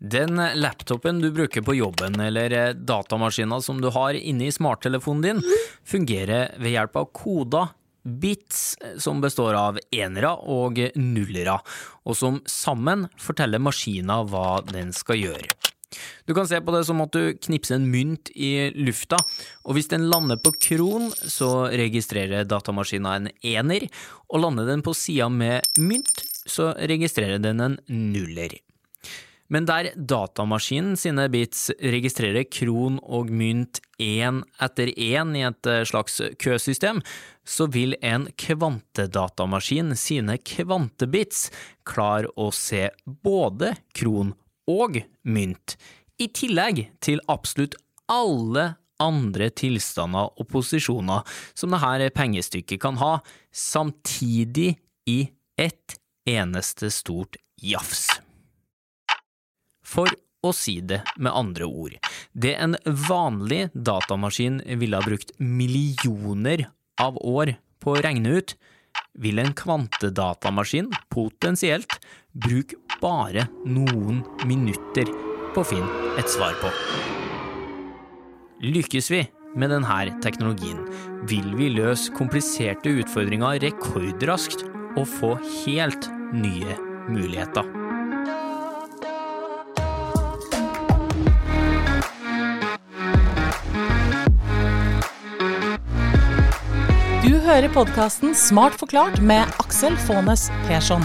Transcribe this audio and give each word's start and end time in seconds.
Den 0.00 0.40
laptopen 0.54 1.20
du 1.20 1.28
bruker 1.30 1.60
på 1.60 1.74
jobben, 1.76 2.16
eller 2.20 2.72
datamaskinen 2.72 3.60
som 3.62 3.80
du 3.80 3.90
har 3.92 4.16
inni 4.16 4.48
smarttelefonen 4.52 5.22
din, 5.22 5.42
fungerer 5.84 6.54
ved 6.56 6.72
hjelp 6.72 6.96
av 6.96 7.10
koder, 7.12 7.74
bits, 8.00 8.78
som 8.96 9.20
består 9.20 9.58
av 9.60 9.78
enere 9.92 10.30
og 10.48 10.80
nullere, 10.96 11.58
og 12.08 12.16
som 12.16 12.38
sammen 12.48 13.10
forteller 13.20 13.60
maskinen 13.60 14.30
hva 14.32 14.62
den 14.70 14.94
skal 14.96 15.20
gjøre. 15.20 15.52
Du 16.24 16.32
kan 16.32 16.48
se 16.48 16.62
på 16.64 16.72
det 16.72 16.84
som 16.88 17.02
at 17.04 17.12
du 17.12 17.36
knipser 17.36 17.76
en 17.76 17.90
mynt 17.92 18.30
i 18.32 18.70
lufta, 18.78 19.18
og 19.66 19.76
hvis 19.76 19.90
den 19.92 20.08
lander 20.08 20.40
på 20.40 20.54
kron, 20.56 21.10
så 21.12 21.68
registrerer 21.68 22.48
datamaskinen 22.48 23.28
en 23.28 23.30
ener, 23.52 23.84
og 24.32 24.46
lander 24.46 24.70
den 24.70 24.86
på 24.86 24.96
sida 24.96 25.28
med 25.28 25.68
mynt, 25.76 26.24
så 26.48 26.72
registrerer 26.88 27.42
den 27.42 27.60
en 27.60 27.80
nuller. 27.90 28.56
Men 29.50 29.66
der 29.66 29.90
datamaskinen 29.96 30.94
sine 30.98 31.26
bits 31.32 31.68
registrerer 31.82 32.46
kron 32.46 33.00
og 33.02 33.32
mynt 33.34 33.80
én 33.98 34.44
etter 34.62 34.92
én 34.94 35.34
i 35.34 35.42
et 35.48 35.70
slags 35.90 36.20
køsystem, 36.38 37.02
så 37.42 37.66
vil 37.66 37.96
en 37.98 38.28
kvantedatamaskin 38.38 39.96
sine 39.98 40.38
kvantebits 40.38 41.48
klare 41.82 42.30
å 42.38 42.52
se 42.54 42.86
både 43.04 43.74
kron 43.98 44.36
og 44.70 45.02
mynt, 45.26 45.74
i 46.20 46.28
tillegg 46.30 46.84
til 47.02 47.22
absolutt 47.32 47.74
alle 48.10 48.74
andre 49.00 49.48
tilstander 49.56 50.30
og 50.36 50.48
posisjoner 50.52 51.26
som 51.58 51.74
dette 51.74 52.12
pengestykket 52.14 52.82
kan 52.82 53.00
ha, 53.00 53.18
samtidig 53.50 54.74
i 55.08 55.20
ett 55.58 55.96
eneste 56.28 56.92
stort 56.92 57.40
jafs. 57.56 58.20
For 59.90 60.10
å 60.46 60.52
si 60.56 60.78
det 60.80 61.02
med 61.18 61.34
andre 61.36 61.66
ord, 61.66 61.96
det 62.32 62.54
en 62.62 62.76
vanlig 63.08 63.66
datamaskin 63.74 64.60
ville 64.80 64.96
ha 64.96 65.04
brukt 65.04 65.34
millioner 65.38 66.68
av 67.00 67.18
år 67.20 67.56
på 67.82 67.96
å 67.96 68.02
regne 68.04 68.38
ut, 68.38 68.54
vil 69.20 69.40
en 69.42 69.52
kvantedatamaskin 69.56 70.90
potensielt 71.12 71.98
bruke 72.32 72.78
bare 73.00 73.46
noen 73.66 74.22
minutter 74.46 75.10
på 75.54 75.62
å 75.62 75.66
finne 75.66 76.14
et 76.20 76.30
svar 76.30 76.56
på. 76.62 76.70
Lykkes 78.60 79.10
vi 79.12 79.24
med 79.58 79.72
denne 79.72 80.20
teknologien, 80.22 80.84
vil 81.26 81.56
vi 81.58 81.72
løse 81.74 82.12
kompliserte 82.14 82.92
utfordringer 83.02 83.58
rekordraskt 83.64 84.66
og 84.94 85.04
få 85.18 85.34
helt 85.64 86.10
nye 86.36 86.78
muligheter. 87.10 87.79
Hører 97.50 97.72
podkasten 97.74 98.30
Smart 98.38 98.76
forklart 98.78 99.16
med 99.26 99.42
Aksel 99.58 99.96
Faanes 100.06 100.44
Persson. 100.68 101.02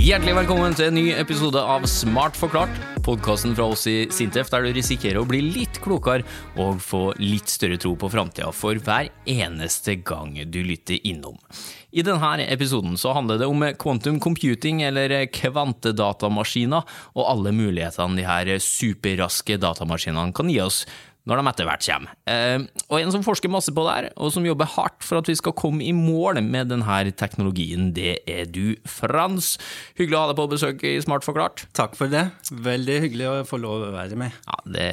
Hjertelig 0.00 0.34
velkommen 0.42 0.76
til 0.76 0.90
en 0.90 0.96
ny 0.98 1.06
episode 1.16 1.60
av 1.60 1.86
Smart 1.88 2.36
forklart, 2.36 2.72
podkasten 3.04 3.54
fra 3.56 3.70
oss 3.72 3.86
i 3.88 4.10
Sintef 4.12 4.50
der 4.52 4.66
du 4.66 4.74
risikerer 4.76 5.22
å 5.22 5.28
bli 5.28 5.40
litt 5.44 5.80
klokere 5.80 6.26
og 6.60 6.82
få 6.84 7.02
litt 7.20 7.48
større 7.48 7.80
tro 7.80 7.94
på 7.96 8.10
framtida 8.12 8.50
for 8.52 8.76
hver 8.76 9.08
eneste 9.24 9.96
gang 10.04 10.36
du 10.52 10.60
lytter 10.68 11.00
innom. 11.00 11.40
I 11.90 12.04
denne 12.04 12.44
episoden 12.44 13.00
så 13.00 13.14
handler 13.16 13.40
det 13.40 13.48
om 13.48 13.64
quantum 13.80 14.20
computing, 14.22 14.84
eller 14.84 15.16
kvantedatamaskiner, 15.32 16.84
og 17.16 17.24
alle 17.24 17.56
mulighetene 17.56 18.20
de 18.20 18.28
her 18.28 18.52
superraske 18.62 19.56
datamaskinene 19.60 20.36
kan 20.36 20.52
gi 20.52 20.60
oss 20.62 20.84
når 21.28 21.40
de 21.40 21.50
etter 21.50 21.68
hvert 21.68 21.84
kommer. 21.84 22.14
Eh, 22.30 22.62
og 22.88 22.96
en 22.98 23.12
som 23.14 23.24
forsker 23.24 23.52
masse 23.52 23.72
på 23.74 23.84
det 23.86 23.96
her, 23.96 24.08
og 24.16 24.32
som 24.34 24.46
jobber 24.46 24.70
hardt 24.76 25.04
for 25.04 25.20
at 25.20 25.28
vi 25.28 25.36
skal 25.38 25.54
komme 25.56 25.84
i 25.84 25.92
mål 25.96 26.40
med 26.44 26.70
denne 26.72 27.00
teknologien, 27.16 27.90
det 27.96 28.20
er 28.30 28.48
du, 28.50 28.76
Frans. 28.88 29.52
Hyggelig 29.98 30.16
å 30.16 30.22
ha 30.22 30.30
deg 30.30 30.38
på 30.40 30.48
besøk 30.54 30.84
i 30.88 30.94
Smart 31.04 31.26
forklart. 31.26 31.66
Takk 31.76 31.96
for 31.98 32.12
det. 32.12 32.26
Veldig 32.50 32.98
hyggelig 33.06 33.28
å 33.28 33.34
få 33.48 33.60
lov 33.60 33.86
å 33.88 33.92
være 33.94 34.18
med. 34.20 34.36
Ja, 34.48 34.60
det 34.76 34.88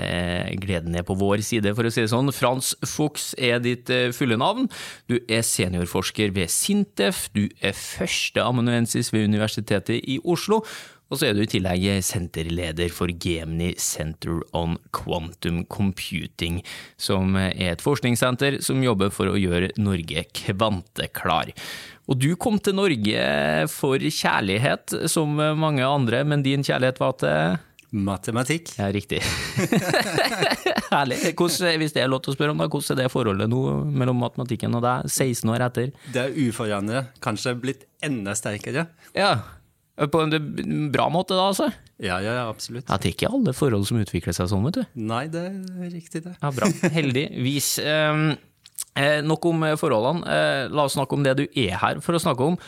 Gleden 0.64 0.98
er 0.98 1.08
på 1.08 1.18
vår 1.18 1.44
side, 1.46 1.74
for 1.78 1.88
å 1.88 1.94
si 1.94 2.04
det 2.04 2.12
sånn. 2.12 2.34
Frans 2.36 2.74
Fuchs 2.86 3.32
er 3.40 3.62
ditt 3.64 3.92
fulle 4.18 4.40
navn. 4.40 4.68
Du 5.08 5.18
er 5.24 5.46
seniorforsker 5.48 6.36
ved 6.36 6.52
Sintef, 6.54 7.28
du 7.36 7.48
er 7.62 7.76
førsteamanuensis 7.78 9.14
ved 9.16 9.28
Universitetet 9.32 10.04
i 10.04 10.20
Oslo. 10.28 10.64
Og 11.08 11.20
så 11.20 11.30
er 11.30 11.38
du 11.38 11.44
i 11.44 11.50
tillegg 11.50 11.86
senterleder 12.04 12.92
for 12.94 13.12
Gemini 13.12 13.74
Center 13.80 14.42
on 14.58 14.76
Quantum 14.96 15.64
Computing, 15.72 16.60
som 17.00 17.38
er 17.40 17.54
et 17.72 17.84
forskningssenter 17.84 18.60
som 18.66 18.84
jobber 18.84 19.14
for 19.16 19.32
å 19.32 19.40
gjøre 19.40 19.72
Norge 19.80 20.26
kvanteklar. 20.36 21.54
Og 22.08 22.20
du 22.20 22.34
kom 22.40 22.60
til 22.64 22.76
Norge 22.76 23.24
for 23.72 24.04
kjærlighet, 24.04 24.96
som 25.12 25.36
mange 25.36 25.84
andre, 25.88 26.24
men 26.28 26.44
din 26.44 26.64
kjærlighet 26.64 27.02
var 27.04 27.18
til 27.24 27.58
Matematikk. 27.88 28.74
Ja, 28.76 28.90
riktig. 28.92 29.22
Herlig. 30.92 31.22
Hvordan, 31.40 31.78
hvis 31.80 31.94
det 31.96 32.02
er 32.04 32.10
lov 32.12 32.20
til 32.26 32.34
å 32.34 32.36
spørre 32.36 32.52
om, 32.52 32.60
da, 32.60 32.68
hvordan 32.68 32.98
er 32.98 33.00
det 33.00 33.14
forholdet 33.14 33.52
nå 33.52 33.62
mellom 33.88 34.20
matematikken 34.20 34.76
og 34.76 34.84
deg, 34.84 35.08
16 35.08 35.54
år 35.54 35.64
etter? 35.70 35.94
Det 36.12 36.26
er 36.26 36.36
uforandret. 36.36 37.14
Kanskje 37.24 37.56
blitt 37.64 37.88
enda 38.04 38.36
sterkere. 38.36 38.90
Ja, 39.16 39.38
på 39.98 40.20
en 40.22 40.90
bra 40.94 41.08
måte, 41.10 41.34
da, 41.34 41.48
altså? 41.50 41.72
Ja, 41.98 42.20
ja, 42.22 42.36
absolutt. 42.46 42.86
Ja, 42.86 43.00
det 43.02 43.10
er 43.10 43.16
ikke 43.16 43.32
alle 43.34 43.54
forhold 43.58 43.88
som 43.90 43.98
utvikler 43.98 44.36
seg 44.38 44.52
sånn, 44.52 44.68
vet 44.68 44.78
du. 44.78 44.84
Nei, 45.10 45.24
det 45.34 45.48
er 45.50 45.90
riktig, 45.90 46.22
det. 46.28 46.36
Ja, 46.38 46.52
Bra. 46.54 46.70
Heldigvis. 47.00 47.72
Eh, 47.82 48.22
eh, 48.94 49.18
nok 49.26 49.50
om 49.50 49.66
forholdene. 49.82 50.22
Eh, 50.30 50.68
la 50.70 50.86
oss 50.86 50.94
snakke 51.00 51.18
om 51.18 51.26
det 51.26 51.34
du 51.42 51.48
er 51.48 51.80
her 51.82 52.04
for 52.06 52.18
å 52.18 52.22
snakke 52.22 52.52
om. 52.52 52.60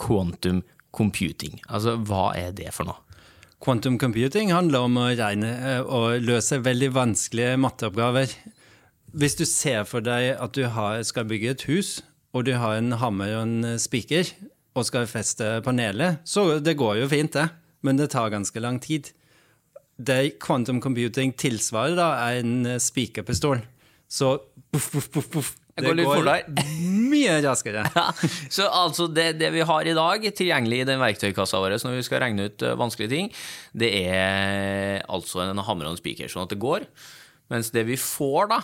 Quantum 0.00 0.62
computing. 0.96 1.60
Altså, 1.68 1.98
hva 2.08 2.30
er 2.40 2.56
det 2.56 2.72
for 2.72 2.88
noe? 2.88 3.04
Quantum 3.60 3.98
computing 3.98 4.52
handler 4.54 4.86
om 4.86 5.00
å 5.02 5.08
regne 5.18 5.50
og 5.82 6.22
løse 6.22 6.60
veldig 6.62 6.92
vanskelige 6.94 7.58
matteoppgaver. 7.60 8.32
Hvis 9.18 9.34
du 9.36 9.44
ser 9.48 9.82
for 9.88 10.04
deg 10.04 10.36
at 10.38 10.54
du 10.54 10.68
har, 10.72 11.02
skal 11.04 11.26
bygge 11.28 11.52
et 11.52 11.64
hus, 11.68 11.98
og 12.32 12.46
du 12.46 12.54
har 12.60 12.78
en 12.78 12.94
hammer 13.00 13.34
og 13.34 13.42
en 13.42 13.80
spiker, 13.82 14.30
og 14.80 14.86
skal 14.88 15.08
feste 15.10 15.58
panelet, 15.66 16.22
så 16.28 16.58
det 16.62 16.76
går 16.78 17.02
jo 17.02 17.08
fint, 17.10 17.34
det. 17.34 17.48
Men 17.86 17.98
det 17.98 18.10
tar 18.14 18.32
ganske 18.32 18.62
lang 18.62 18.80
tid. 18.82 19.12
Det 19.98 20.38
quantum 20.42 20.80
computing 20.82 21.32
tilsvarer, 21.38 21.96
da, 21.98 22.10
er 22.28 22.42
en 22.42 22.78
spikerpistol. 22.82 23.62
Så 24.08 24.36
puff, 24.72 24.90
puff, 24.92 25.10
puff, 25.12 25.30
puff. 25.30 25.54
Det 25.78 25.92
går 25.94 26.08
fortere. 26.08 26.64
Mye 26.82 27.36
raskere. 27.44 27.84
Ja, 27.98 28.08
så 28.50 28.66
altså 28.66 29.06
det, 29.10 29.32
det, 29.38 29.52
vi 29.54 29.62
har 29.66 29.86
i 29.86 29.94
dag 29.94 30.24
tilgjengelig 30.34 30.82
i 30.82 30.88
den 30.88 31.00
verktøykassa 31.02 31.60
vår 31.62 31.76
når 31.84 31.98
vi 31.98 32.06
skal 32.06 32.22
regne 32.24 32.48
ut 32.48 32.64
vanskelige 32.80 33.12
ting, 33.12 33.30
det 33.78 33.92
er 34.08 35.04
altså 35.06 35.44
en 35.44 35.62
hammer 35.62 35.88
og 35.88 35.94
en 35.94 36.00
spiker, 36.00 36.30
sånn 36.30 36.48
at 36.48 36.54
det 36.54 36.60
går. 36.62 36.86
Mens 37.52 37.70
det 37.74 37.86
vi 37.88 37.98
får 38.00 38.50
da, 38.50 38.60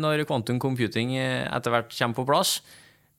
når 0.00 0.24
quantum 0.28 0.60
computing 0.62 1.14
etter 1.18 1.74
hvert 1.74 1.92
kommer 1.92 2.18
på 2.18 2.26
plass, 2.30 2.58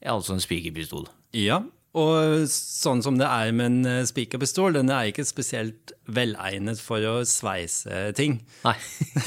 er 0.02 0.16
altså 0.16 0.36
en 0.36 0.44
spikerpistol. 0.44 1.08
Ja, 1.36 1.62
og 1.98 2.46
sånn 2.54 3.02
som 3.02 3.16
det 3.18 3.26
er 3.26 3.54
med 3.56 3.88
en 3.88 4.08
spikerpistol, 4.08 4.76
den 4.78 4.92
er 4.94 5.10
ikke 5.10 5.26
spesielt 5.26 5.94
velegnet 6.06 6.82
for 6.82 7.02
å 7.02 7.16
sveise 7.26 8.12
ting. 8.18 8.38
Nei. 8.66 8.76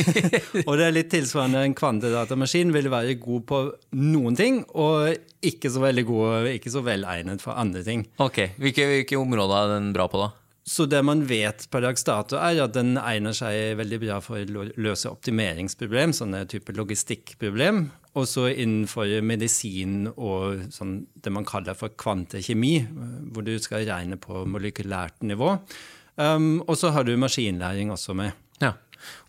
og 0.68 0.76
det 0.78 0.86
er 0.86 0.94
litt 0.94 1.10
tilsvarende 1.10 1.64
en 1.66 1.74
kvantedatamaskin 1.78 2.70
vil 2.74 2.90
være 2.92 3.18
god 3.22 3.46
på 3.50 3.62
noen 3.98 4.38
ting, 4.38 4.62
og 4.78 5.10
ikke 5.42 5.72
så 5.74 5.82
veldig 5.82 6.06
god, 6.06 6.52
ikke 6.52 6.70
så 6.74 6.84
velegnet 6.86 7.42
for 7.42 7.58
andre 7.58 7.82
ting. 7.86 8.06
Ok, 8.22 8.44
Hvilke, 8.62 8.86
hvilke 8.92 9.18
områder 9.18 9.58
er 9.58 9.74
den 9.76 9.90
bra 9.96 10.06
på, 10.10 10.22
da? 10.22 10.30
Så 10.62 10.86
det 10.86 11.00
man 11.02 11.24
vet 11.26 11.64
per 11.74 11.82
dags 11.82 12.06
dato, 12.06 12.36
er 12.38 12.60
at 12.62 12.76
den 12.76 12.94
egner 13.00 13.34
seg 13.34 13.74
veldig 13.80 13.98
bra 14.04 14.20
for 14.22 14.38
å 14.38 14.68
løse 14.78 15.10
optimeringsproblem, 15.10 16.14
sånne 16.14 16.44
type 16.50 16.74
logistikkproblem. 16.76 17.88
Også 18.18 18.44
innenfor 18.50 19.08
medisin 19.24 20.04
og 20.12 20.66
sånn 20.74 20.98
det 21.24 21.32
man 21.32 21.46
kaller 21.48 21.76
for 21.78 21.94
kvantekjemi, 21.96 22.74
hvor 23.32 23.46
du 23.46 23.54
skal 23.62 23.86
regne 23.88 24.18
på 24.20 24.44
molekylært 24.44 25.24
nivå. 25.24 25.54
Um, 26.20 26.60
og 26.66 26.76
så 26.76 26.90
har 26.92 27.06
du 27.08 27.14
maskinlæring 27.16 27.88
også 27.94 28.12
med. 28.18 28.34
Ja, 28.60 28.74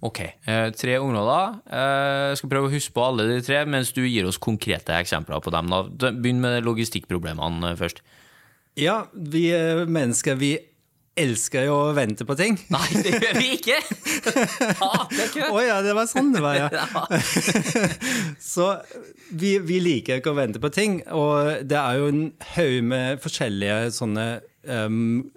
ok. 0.03 0.19
Eh, 0.19 0.65
tre 0.75 0.97
områder. 0.99 1.61
Eh, 1.63 2.23
jeg 2.33 2.41
skal 2.41 2.51
prøve 2.51 2.67
å 2.67 2.73
huske 2.73 2.93
på 2.95 3.05
alle 3.07 3.29
de 3.29 3.39
tre, 3.45 3.61
mens 3.65 3.93
du 3.95 4.03
gir 4.03 4.27
oss 4.27 4.41
konkrete 4.41 4.97
eksempler 4.99 5.39
på 5.39 5.53
dem. 5.55 5.71
Da. 5.71 6.11
Begynn 6.11 6.43
med 6.43 6.67
logistikkproblemene 6.67 7.71
først. 7.79 8.03
Ja, 8.79 9.05
vi 9.13 9.47
mennesker 9.87 10.35
vi 10.35 10.57
elsker 11.19 11.67
jo 11.67 11.75
å 11.77 11.93
vente 11.93 12.25
på 12.25 12.35
ting. 12.37 12.55
Nei, 12.73 12.87
det 13.05 13.13
gjør 13.13 13.37
vi 13.37 13.49
ikke! 13.57 13.77
Å 14.81 15.49
oh, 15.51 15.59
ja, 15.61 15.77
det 15.85 15.93
var 15.93 16.07
sånn 16.09 16.31
det 16.33 16.41
var, 16.43 16.57
ja. 16.57 16.87
Så 18.53 18.69
vi, 19.29 19.57
vi, 19.61 19.79
liker 19.83 20.21
ikke 20.21 20.33
å 20.33 20.39
vente 20.39 20.61
på 20.63 20.71
ting, 20.73 21.01
og 21.13 21.65
det 21.69 21.77
er 21.79 21.99
jo 22.01 22.09
en 22.09 22.23
haug 22.55 22.79
med 22.89 23.21
forskjellige 23.23 23.93
sånne 23.97 24.27
um, 24.65 25.29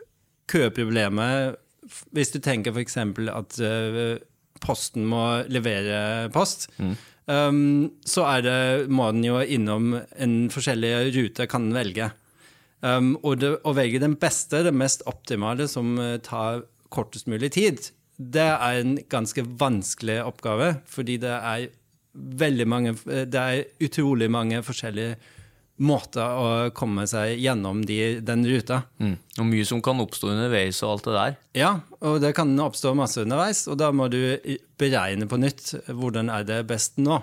køproblemer 0.50 1.56
Hvis 2.16 2.32
du 2.34 2.40
tenker 2.44 2.74
f.eks. 2.74 2.96
at 2.96 3.60
uh, 3.60 4.16
Posten 4.62 5.04
må 5.04 5.24
levere 5.52 6.30
post, 6.32 6.70
um, 6.80 7.90
så 8.08 8.24
er 8.30 8.46
det, 8.46 8.60
må 8.88 9.10
den 9.12 9.26
jo 9.26 9.42
innom 9.42 9.98
en 10.16 10.36
forskjellig 10.50 10.94
rute 11.12 11.46
kan 11.50 11.68
velge. 11.76 12.08
Um, 12.86 13.14
og 13.26 13.40
det, 13.42 13.56
å 13.66 13.74
velge 13.74 14.02
den 14.02 14.14
beste, 14.20 14.62
det 14.66 14.74
mest 14.76 15.02
optimale, 15.10 15.66
som 15.70 15.96
eh, 15.98 16.18
tar 16.22 16.62
kortest 16.94 17.26
mulig 17.30 17.50
tid, 17.56 17.88
det 18.16 18.46
er 18.46 18.80
en 18.80 18.96
ganske 19.10 19.42
vanskelig 19.60 20.20
oppgave, 20.24 20.76
fordi 20.88 21.18
det 21.24 21.34
er 21.34 21.66
veldig 22.16 22.66
mange 22.68 22.94
eh, 23.12 23.26
Det 23.28 23.40
er 23.40 23.66
utrolig 23.84 24.30
mange 24.32 24.62
forskjellige 24.64 25.16
måter 25.84 26.38
å 26.40 26.46
komme 26.72 27.04
seg 27.10 27.36
gjennom 27.36 27.82
de, 27.84 28.18
den 28.24 28.46
ruta. 28.48 28.80
Mm. 28.96 29.16
Og 29.42 29.48
mye 29.50 29.66
som 29.68 29.82
kan 29.84 30.00
oppstå 30.00 30.30
underveis 30.32 30.80
og 30.80 30.94
alt 30.94 31.08
det 31.08 31.16
der. 31.18 31.34
Ja, 31.58 31.72
og 32.00 32.20
det 32.24 32.32
kan 32.38 32.54
oppstå 32.64 32.94
masse 32.96 33.20
underveis, 33.26 33.66
og 33.68 33.76
da 33.82 33.90
må 33.92 34.08
du 34.12 34.20
beregne 34.80 35.28
på 35.28 35.40
nytt 35.42 35.74
hvordan 35.90 36.32
er 36.32 36.48
det 36.48 36.62
best 36.70 36.96
nå. 37.02 37.20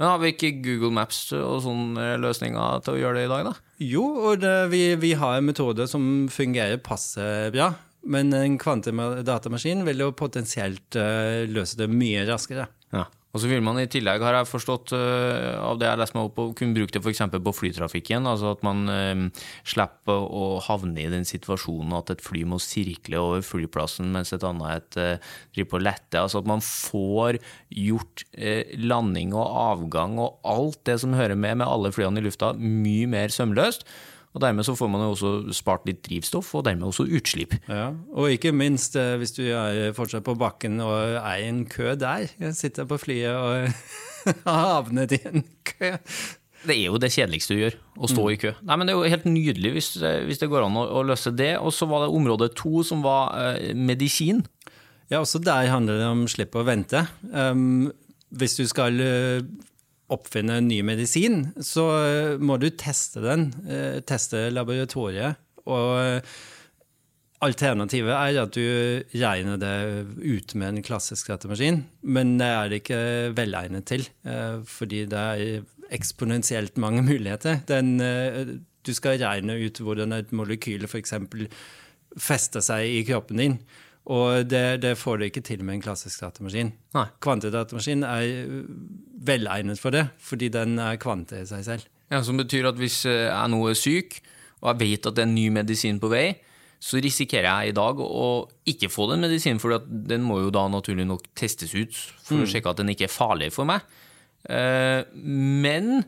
Men 0.00 0.08
har 0.08 0.20
vi 0.22 0.30
ikke 0.32 0.54
Google 0.64 0.94
Maps 0.96 1.26
og 1.36 1.58
sånne 1.66 2.14
løsninger 2.22 2.80
til 2.86 2.96
å 2.96 3.00
gjøre 3.02 3.18
det 3.18 3.26
i 3.26 3.32
dag, 3.34 3.50
da? 3.50 3.74
Jo, 3.84 4.04
og 4.30 4.40
det, 4.40 4.54
vi, 4.72 4.80
vi 4.96 5.12
har 5.20 5.36
en 5.36 5.48
metode 5.50 5.84
som 5.90 6.24
fungerer 6.32 6.80
passe 6.80 7.20
bra. 7.52 7.68
Men 8.08 8.32
en 8.32 8.56
kvantedatamaskin 8.56 9.84
vil 9.84 10.00
jo 10.06 10.14
potensielt 10.16 10.96
uh, 10.96 11.44
løse 11.52 11.76
det 11.76 11.90
mye 11.92 12.24
raskere. 12.30 12.64
Ja. 12.96 13.04
Og 13.30 13.38
så 13.38 13.46
vil 13.50 13.62
man 13.62 13.78
i 13.78 13.86
tillegg, 13.90 14.22
har 14.26 14.34
jeg 14.40 14.48
forstått 14.50 14.92
uh, 14.96 15.54
av 15.62 15.78
det 15.78 15.86
jeg 15.86 16.00
leste 16.00 16.16
meg 16.16 16.26
opp 16.26 16.34
på, 16.34 16.46
kunne 16.58 16.74
bruke 16.74 16.94
det 16.96 17.02
f.eks. 17.02 17.22
på 17.30 17.54
flytrafikken. 17.54 18.26
Altså 18.26 18.54
at 18.56 18.64
man 18.66 18.90
uh, 18.90 19.44
slipper 19.62 20.26
å 20.26 20.58
havne 20.66 21.04
i 21.04 21.12
den 21.12 21.26
situasjonen 21.28 21.94
at 22.00 22.10
et 22.16 22.24
fly 22.24 22.42
må 22.50 22.58
sirkle 22.62 23.22
over 23.22 23.44
flyplassen 23.46 24.10
mens 24.16 24.34
et 24.34 24.46
annet 24.46 24.80
et, 24.80 24.98
uh, 24.98 25.34
driver 25.54 25.70
på 25.70 25.78
å 25.78 25.84
lette. 25.86 26.24
Altså 26.24 26.42
at 26.42 26.50
man 26.50 26.64
får 26.64 27.38
gjort 27.70 28.26
landing 28.80 29.34
og 29.36 29.46
avgang 29.46 30.18
og 30.20 30.40
alt 30.48 30.80
det 30.88 30.98
som 31.02 31.14
hører 31.14 31.38
med 31.38 31.60
med 31.60 31.68
alle 31.68 31.92
flyene 31.94 32.18
i 32.18 32.26
lufta, 32.26 32.52
mye 32.58 33.06
mer 33.10 33.30
sømløst. 33.34 33.86
Og 34.30 34.42
Dermed 34.44 34.66
så 34.66 34.76
får 34.78 34.90
man 34.92 35.02
jo 35.02 35.14
også 35.14 35.30
spart 35.56 35.88
litt 35.88 36.04
drivstoff, 36.06 36.52
og 36.54 36.62
dermed 36.68 36.86
også 36.86 37.08
utslipp. 37.18 37.56
Ja, 37.66 37.90
Og 38.14 38.30
ikke 38.36 38.52
minst 38.54 38.94
eh, 38.98 39.16
hvis 39.18 39.34
du 39.34 39.42
er 39.48 39.90
fortsatt 39.96 40.22
på 40.26 40.36
bakken 40.38 40.78
og 40.84 40.94
er 41.18 41.40
i 41.40 41.48
en 41.48 41.64
kø 41.66 41.96
der. 41.98 42.30
Jeg 42.38 42.54
sitter 42.54 42.86
på 42.86 43.00
flyet 43.00 43.34
og 43.34 43.72
har 44.46 44.60
havnet 44.76 45.16
i 45.18 45.20
en 45.32 45.42
kø. 45.66 45.96
Det 46.60 46.76
er 46.76 46.90
jo 46.92 47.00
det 47.00 47.10
kjedeligste 47.10 47.56
du 47.56 47.62
gjør, 47.62 47.76
å 47.96 48.10
stå 48.10 48.22
mm. 48.22 48.30
i 48.30 48.38
kø. 48.38 48.52
Nei, 48.68 48.76
men 48.76 48.86
Det 48.86 48.92
er 48.92 48.98
jo 49.00 49.12
helt 49.16 49.26
nydelig 49.26 49.72
hvis, 49.74 49.90
hvis 50.28 50.42
det 50.42 50.50
går 50.52 50.66
an 50.66 50.78
å, 50.78 50.84
å, 51.00 51.02
løse 51.08 51.32
det. 51.34 51.54
Og 51.58 51.74
så 51.74 51.88
var 51.90 52.04
det 52.04 52.14
område 52.14 52.50
to, 52.54 52.84
som 52.86 53.02
var 53.02 53.32
eh, 53.40 53.72
medisin. 53.74 54.44
Ja, 55.10 55.24
også 55.24 55.40
der 55.42 55.72
handler 55.72 55.98
det 55.98 56.06
om 56.06 56.26
slippe 56.30 56.60
å 56.60 56.68
vente. 56.68 57.02
Um, 57.32 57.88
hvis 58.30 58.54
du 58.60 58.62
skal 58.70 59.00
oppfinne 60.10 60.58
en 60.60 60.68
ny 60.68 60.80
medisin, 60.86 61.44
så 61.62 61.86
eh, 61.98 62.38
må 62.40 62.58
du 62.60 62.68
teste 62.74 63.22
den. 63.24 63.50
Eh, 63.66 64.00
teste 64.06 64.48
laboratoriet. 64.52 65.40
Og 65.70 65.90
eh, 66.00 66.38
alternativet 67.44 68.12
er 68.12 68.40
at 68.42 68.56
du 68.56 68.64
regner 69.16 69.60
det 69.60 69.74
ut 70.20 70.54
med 70.60 70.74
en 70.74 70.84
klassisk 70.84 71.30
rettemaskin, 71.32 71.84
men 72.02 72.34
det 72.40 72.48
er 72.52 72.68
det 72.68 72.80
ikke 72.82 73.04
velegnet 73.38 73.86
til, 73.88 74.04
fordi 74.68 75.06
det 75.08 75.20
er 75.20 75.62
eksponentielt 75.88 76.76
mange 76.76 77.00
muligheter. 77.08 77.62
Den, 77.70 77.94
du 78.84 78.92
skal 78.92 79.16
regne 79.24 79.56
ut 79.56 79.80
hvordan 79.80 80.12
et 80.18 80.34
molekyl 80.36 80.84
f.eks. 80.84 81.16
fester 82.20 82.66
seg 82.66 82.92
i 82.98 83.00
kroppen 83.08 83.40
din. 83.40 83.56
Og 84.10 84.48
det, 84.50 84.80
det, 84.82 84.96
får 84.98 85.20
du 85.20 85.26
ikke 85.28 85.44
til 85.46 85.62
med 85.62 85.76
en 85.76 85.84
klassisk 85.84 86.24
datamaskin. 86.24 86.72
Nei. 86.96 87.06
Kvantedatamaskin 87.22 88.02
er 88.08 88.26
øh, 88.26 88.68
velegnet 89.26 89.78
for 89.78 89.94
det, 89.94 90.08
fordi 90.18 90.48
den 90.50 90.80
er 90.82 90.98
kvante 91.02 91.44
i 91.44 91.46
seg 91.46 91.64
selv. 91.66 91.88
Ja, 92.10 92.22
Som 92.26 92.40
betyr 92.40 92.72
at 92.72 92.80
hvis 92.80 93.04
øh, 93.06 93.28
jeg 93.28 93.60
er 93.70 93.78
syk, 93.78 94.20
og 94.60 94.72
jeg 94.72 94.80
vet 94.80 95.06
at 95.06 95.16
det 95.16 95.22
er 95.22 95.28
en 95.28 95.36
ny 95.36 95.46
medisin 95.54 96.00
på 96.02 96.10
vei, 96.10 96.32
så 96.80 96.96
risikerer 97.04 97.46
jeg 97.46 97.70
i 97.70 97.76
dag 97.76 97.98
å 98.00 98.48
ikke 98.72 98.88
få 98.90 99.10
den 99.10 99.20
medisinen, 99.22 99.60
for 99.60 99.76
den 99.84 100.24
må 100.24 100.40
jo 100.40 100.52
da 100.54 100.64
naturlig 100.72 101.04
nok 101.06 101.26
testes 101.36 101.74
ut 101.76 101.92
for 102.24 102.40
mm. 102.40 102.44
å 102.46 102.48
sjekke 102.48 102.72
at 102.72 102.80
den 102.80 102.92
ikke 102.94 103.06
er 103.06 103.12
farlig 103.12 103.50
for 103.52 103.68
meg. 103.68 103.84
Eh, 104.48 105.04
men 105.12 106.00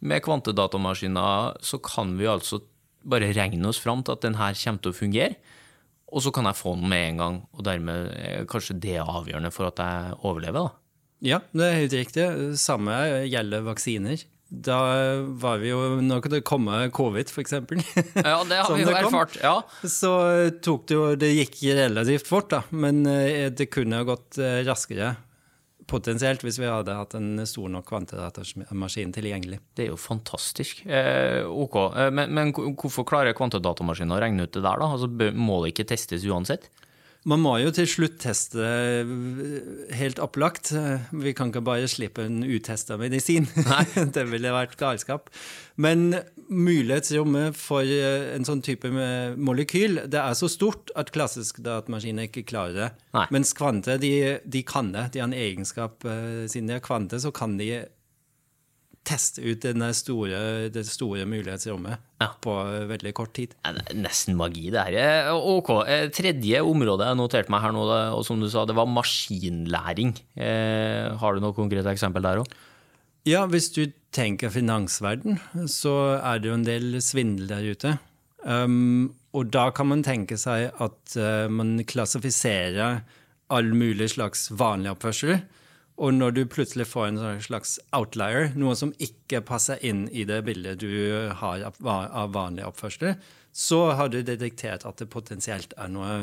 med 0.00 0.24
kvantedatamaskiner 0.24 1.60
så 1.64 1.80
kan 1.84 2.16
vi 2.16 2.30
altså 2.32 2.62
bare 3.06 3.28
regne 3.36 3.68
oss 3.68 3.80
fram 3.82 4.02
til 4.02 4.16
at 4.16 4.24
den 4.24 4.40
her 4.40 4.56
kommer 4.56 4.82
til 4.82 4.94
å 4.94 4.98
fungere. 5.04 5.36
Og 6.12 6.22
så 6.22 6.30
kan 6.34 6.46
jeg 6.46 6.58
få 6.58 6.76
den 6.78 6.88
med 6.90 7.08
en 7.10 7.22
gang, 7.22 7.38
og 7.56 7.64
dermed 7.66 8.12
er 8.14 8.46
kanskje 8.50 8.78
det 8.78 8.94
er 9.00 9.08
avgjørende 9.10 9.50
for 9.54 9.72
at 9.72 9.82
jeg 9.82 10.18
overlever. 10.22 10.68
da. 10.68 10.82
Ja, 11.26 11.40
det 11.56 11.66
er 11.66 11.78
helt 11.80 11.96
riktig. 11.96 12.24
Samme 12.60 12.94
gjelder 13.26 13.64
vaksiner. 13.66 14.22
Da 14.46 14.76
var 15.42 15.58
vi 15.58 15.72
jo 15.72 15.96
Nå 16.06 16.20
kan 16.22 16.30
det 16.30 16.44
komme 16.46 16.84
covid, 16.94 17.32
f.eks. 17.32 17.56
Ja, 17.56 18.36
det 18.46 18.60
har 18.60 18.70
vi 18.76 18.84
jo 18.84 18.92
erfart. 18.94 19.34
Ja. 19.42 19.56
Så 19.82 20.12
tok 20.62 20.86
det 20.86 20.94
jo 20.94 21.06
Det 21.18 21.32
gikk 21.32 21.58
relativt 21.74 22.28
fort, 22.30 22.52
da. 22.52 22.62
Men 22.70 23.02
eh, 23.10 23.48
det 23.50 23.66
kunne 23.74 23.98
ha 23.98 24.06
gått 24.06 24.38
eh, 24.38 24.60
raskere 24.68 25.16
potensielt 25.90 26.42
hvis 26.44 26.58
vi 26.60 26.68
hadde 26.68 26.96
hatt 26.98 27.14
en 27.18 27.42
stor 27.48 27.70
nok 27.72 27.86
kvantedatamaskin 27.88 29.14
tilgjengelig. 29.14 29.60
Det 29.76 29.86
er 29.86 29.92
jo 29.92 30.00
fantastisk. 30.00 30.82
Eh, 30.86 31.42
ok, 31.46 31.78
eh, 31.94 32.10
men, 32.14 32.34
men, 32.34 32.52
hvorfor 32.54 33.06
klarer 33.08 33.36
kvantedatamaskinen 33.38 34.16
å 34.16 34.20
regne 34.22 34.46
ut 34.46 34.54
det 34.54 34.64
der, 34.64 34.82
da? 34.82 34.90
Altså, 34.96 35.10
må 35.32 35.62
det 35.62 35.74
ikke 35.74 35.88
testes 35.94 36.26
uansett? 36.26 36.68
Man 37.26 37.42
må 37.42 37.56
jo 37.58 37.72
til 37.74 37.88
slutt 37.90 38.20
teste 38.22 38.62
eh, 38.62 39.08
helt 39.98 40.20
opplagt. 40.22 40.70
Vi 41.10 41.32
kan 41.34 41.50
ikke 41.50 41.64
bare 41.66 41.88
slippe 41.90 42.22
en 42.26 42.44
utesta 42.46 42.98
medisin. 43.00 43.48
det 44.16 44.26
ville 44.30 44.54
vært 44.54 44.76
galskap. 44.78 45.32
Men 45.76 46.12
mulighetsrommet 46.46 47.58
for 47.58 47.82
eh, 47.82 48.30
en 48.36 48.46
sånn 48.46 48.62
type 48.64 48.88
molekyl 49.36 50.04
det 50.06 50.20
er 50.22 50.38
så 50.38 50.48
stort 50.50 50.92
at 50.98 51.10
klassisk 51.14 51.58
datamaskin 51.66 52.22
ikke 52.28 52.46
klarer 52.46 52.78
det. 52.78 52.88
Nei. 53.16 53.26
Mens 53.34 53.52
kvante 53.58 53.98
de, 54.02 54.14
de, 54.46 54.62
kan 54.66 54.92
det. 54.94 55.08
De 55.12 55.22
har 55.22 55.30
en 55.30 55.36
egenskap. 55.36 56.06
Eh, 56.06 56.46
siden 56.46 56.70
de 56.70 56.78
er 56.78 56.84
kvante, 56.84 57.20
så 57.22 57.34
kan 57.34 57.58
de 57.58 57.70
teste 59.06 59.42
ut 59.44 59.64
store, 59.94 60.38
det 60.72 60.82
store 60.88 61.26
mulighetsrommet 61.28 62.00
ja. 62.20 62.28
på 62.42 62.54
veldig 62.90 63.12
kort 63.14 63.34
tid. 63.38 63.54
nesten 63.94 64.36
magi, 64.38 64.70
det 64.74 64.82
her. 64.82 65.30
Ok, 65.32 65.70
eh, 65.86 66.08
Tredje 66.10 66.62
område 66.62 67.06
jeg 67.06 67.18
noterte 67.18 67.52
meg 67.52 67.62
her 67.62 67.74
nå, 67.76 67.84
og 67.86 68.24
som 68.26 68.40
du 68.40 68.48
sa, 68.50 68.64
det 68.66 68.76
var 68.76 68.90
maskinlæring. 68.90 70.16
Eh, 70.34 71.14
har 71.20 71.34
du 71.34 71.44
noe 71.44 71.56
konkret 71.56 71.86
eksempel 71.86 72.24
der 72.26 72.42
òg? 72.42 72.56
Ja, 73.26 73.46
hvis 73.50 73.72
du 73.74 73.88
tenker 74.14 74.52
finansverden, 74.54 75.40
så 75.70 76.18
er 76.20 76.38
det 76.38 76.50
jo 76.50 76.58
en 76.58 76.66
del 76.66 77.00
svindel 77.02 77.48
der 77.50 77.66
ute. 77.66 77.96
Um, 78.46 79.16
og 79.34 79.50
da 79.50 79.72
kan 79.74 79.88
man 79.90 80.04
tenke 80.06 80.38
seg 80.38 80.70
at 80.70 81.16
uh, 81.18 81.50
man 81.50 81.80
klassifiserer 81.88 83.00
all 83.50 83.72
mulig 83.74 84.12
slags 84.14 84.46
vanlig 84.54 84.92
oppførsel 84.94 85.40
og 85.96 86.12
når 86.12 86.34
du 86.36 86.42
plutselig 86.50 86.88
får 86.90 87.06
en 87.08 87.20
sånn 87.20 87.44
slags 87.44 87.76
outlier, 87.96 88.50
noe 88.58 88.74
som 88.76 88.92
ikke 89.02 89.40
passer 89.48 89.80
inn 89.86 90.04
i 90.12 90.26
det 90.28 90.42
bildet 90.44 90.82
du 90.82 90.90
har 91.40 91.64
av 91.64 92.34
vanlig 92.34 92.66
oppførsel, 92.68 93.16
så 93.56 93.80
har 93.96 94.12
du 94.12 94.18
detektert 94.20 94.84
at 94.84 95.00
det 95.00 95.08
potensielt 95.12 95.72
er 95.80 95.88
noe 95.92 96.18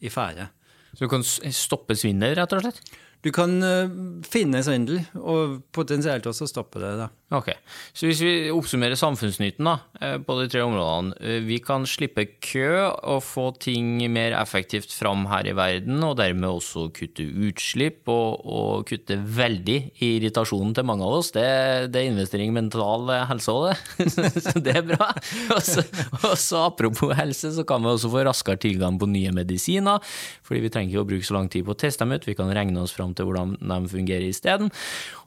i 0.00 0.08
ferde. 0.12 0.48
Så 0.94 1.04
du 1.04 1.12
kan 1.12 1.24
stoppe 1.24 1.96
svindel, 1.98 2.38
rett 2.38 2.54
og 2.56 2.64
slett? 2.64 2.80
Du 3.26 3.28
kan 3.34 3.56
uh, 3.60 3.90
finne 4.24 4.62
svindel, 4.64 5.02
og 5.18 5.58
potensielt 5.74 6.26
også 6.30 6.46
stoppe 6.48 6.80
det. 6.80 6.94
da. 7.00 7.08
Ok, 7.28 7.50
Så 7.92 8.06
hvis 8.08 8.22
vi 8.24 8.48
oppsummerer 8.48 8.96
samfunnsnytten 8.96 9.66
da, 9.66 9.74
eh, 10.00 10.16
på 10.16 10.32
de 10.38 10.46
tre 10.48 10.62
områdene. 10.64 11.12
Eh, 11.20 11.40
vi 11.44 11.58
kan 11.60 11.84
slippe 11.84 12.24
kø 12.40 12.88
og 13.04 13.20
få 13.20 13.50
ting 13.60 14.00
mer 14.10 14.32
effektivt 14.32 14.88
fram 14.88 15.26
her 15.28 15.44
i 15.44 15.52
verden, 15.52 16.02
og 16.02 16.16
dermed 16.16 16.48
også 16.48 16.86
kutte 16.88 17.26
utslipp 17.28 18.08
og, 18.08 18.40
og 18.48 18.86
kutte 18.88 19.18
veldig 19.20 19.76
i 20.00 20.14
irritasjonen 20.16 20.72
til 20.72 20.88
mange 20.88 21.04
av 21.04 21.18
oss. 21.18 21.30
Det, 21.36 21.92
det 21.92 22.00
er 22.00 22.08
investering 22.14 22.48
i 22.48 22.56
mental 22.62 23.12
helse 23.28 23.52
òg, 23.52 23.76
det. 23.76 24.08
så 24.48 24.56
det 24.64 24.78
er 24.78 24.88
bra. 24.88 25.12
Og 25.52 26.32
så 26.40 26.64
apropos 26.64 27.12
helse, 27.12 27.52
så 27.52 27.66
kan 27.68 27.84
vi 27.84 27.92
også 27.92 28.08
få 28.08 28.24
raskere 28.24 28.56
tilgang 28.56 28.96
på 28.96 29.10
nye 29.12 29.36
medisiner, 29.36 30.00
fordi 30.48 30.64
vi 30.64 30.72
trenger 30.72 30.96
ikke 30.96 31.04
å 31.04 31.12
bruke 31.12 31.28
så 31.28 31.36
lang 31.36 31.52
tid 31.52 31.68
på 31.68 31.76
å 31.76 31.82
teste 31.84 32.08
dem 32.08 32.16
ut. 32.16 32.24
Vi 32.24 32.38
kan 32.40 32.56
regne 32.56 32.80
oss 32.80 32.96
fram 32.96 33.12
til 33.12 33.28
hvordan 33.28 33.58
de 33.60 33.80
fungerer 33.92 34.30
isteden. 34.32 34.72